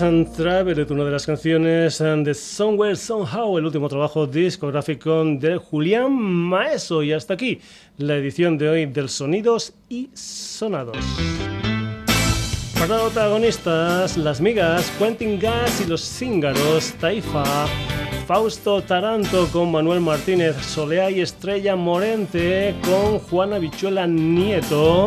And 0.01 0.35
Travel, 0.35 0.87
una 0.89 1.03
de 1.03 1.11
las 1.11 1.25
canciones 1.25 2.01
um, 2.01 2.23
de 2.23 2.33
Somewhere 2.33 2.95
Somehow, 2.95 3.57
el 3.57 3.65
último 3.65 3.87
trabajo 3.89 4.25
discográfico 4.25 5.23
de 5.23 5.57
Julián 5.57 6.11
Maeso. 6.11 7.03
Y 7.03 7.13
hasta 7.13 7.35
aquí 7.35 7.59
la 7.97 8.15
edición 8.15 8.57
de 8.57 8.69
hoy 8.69 8.85
del 8.87 9.07
Sonidos 9.07 9.73
y 9.89 10.09
Sonados. 10.13 10.97
Protagonistas, 12.73 14.17
Las 14.17 14.41
Migas, 14.41 14.91
Quentin 14.97 15.39
Gas 15.39 15.81
y 15.81 15.87
Los 15.87 16.01
Cíngaros, 16.01 16.93
Taifa, 16.99 17.67
Fausto 18.25 18.81
Taranto 18.81 19.47
con 19.51 19.71
Manuel 19.71 19.99
Martínez, 19.99 20.55
Soleá 20.65 21.11
y 21.11 21.21
Estrella 21.21 21.75
Morente 21.75 22.73
con 22.83 23.19
Juana 23.19 23.59
Bichuela 23.59 24.07
Nieto, 24.07 25.05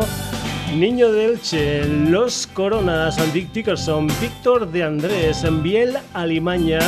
Niño 0.75 1.11
de 1.11 1.85
Los 2.09 2.45
Coronas, 2.47 3.17
Dick 3.33 3.51
Dickerson, 3.51 4.07
Víctor 4.21 4.69
de 4.71 4.83
Andrés, 4.83 5.43
Biel 5.63 5.97
Alimaña, 6.13 6.79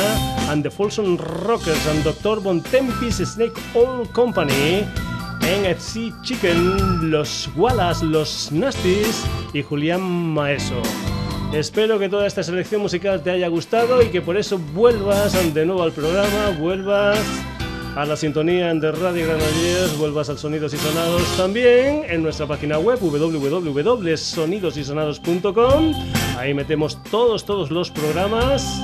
and 0.50 0.62
the 0.62 0.70
Folsom 0.70 1.16
Rockers, 1.16 1.86
and 1.86 2.04
Dr. 2.04 2.40
Bontempis 2.40 3.16
Snake 3.16 3.58
Oil 3.74 4.06
Company, 4.12 4.84
NFC 5.40 6.12
Chicken, 6.22 7.10
Los 7.10 7.48
Wallace, 7.56 8.04
Los 8.04 8.52
Nasties 8.52 9.24
y 9.52 9.62
Julián 9.62 10.02
Maeso. 10.02 10.82
Espero 11.52 11.98
que 11.98 12.08
toda 12.08 12.26
esta 12.26 12.42
selección 12.42 12.82
musical 12.82 13.22
te 13.22 13.30
haya 13.30 13.48
gustado 13.48 14.02
y 14.02 14.06
que 14.06 14.20
por 14.20 14.36
eso 14.36 14.58
vuelvas 14.58 15.32
de 15.52 15.66
nuevo 15.66 15.82
al 15.82 15.92
programa, 15.92 16.50
vuelvas 16.58 17.18
a 17.96 18.04
la 18.04 18.16
sintonía 18.16 18.72
de 18.74 18.92
Radio 18.92 19.26
Granollers, 19.26 19.98
vuelvas 19.98 20.30
al 20.30 20.38
Sonidos 20.38 20.72
y 20.74 20.76
Sonados 20.78 21.24
también 21.36 22.04
en 22.08 22.22
nuestra 22.22 22.46
página 22.46 22.78
web 22.78 23.00
www.sonidosysonados.com. 23.00 25.94
Ahí 26.38 26.54
metemos 26.54 27.02
todos, 27.04 27.44
todos 27.44 27.70
los 27.70 27.90
programas. 27.90 28.80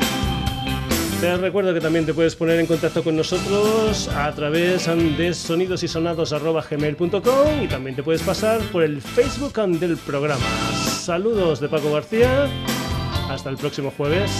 Te 1.20 1.36
recuerdo 1.36 1.72
que 1.72 1.80
también 1.80 2.04
te 2.04 2.12
puedes 2.12 2.34
poner 2.36 2.60
en 2.60 2.66
contacto 2.66 3.02
con 3.02 3.16
nosotros 3.16 4.08
a 4.08 4.30
través 4.32 4.86
de 4.86 5.32
sonidosysonados.gmail.com 5.32 7.62
y 7.62 7.68
también 7.68 7.96
te 7.96 8.02
puedes 8.02 8.20
pasar 8.22 8.60
por 8.72 8.82
el 8.82 9.00
Facebook 9.00 9.54
del 9.78 9.96
programa. 9.96 10.44
Saludos 10.84 11.60
de 11.60 11.68
Paco 11.68 11.92
García. 11.92 12.48
Hasta 13.30 13.50
el 13.50 13.56
próximo 13.56 13.92
jueves. 13.96 14.32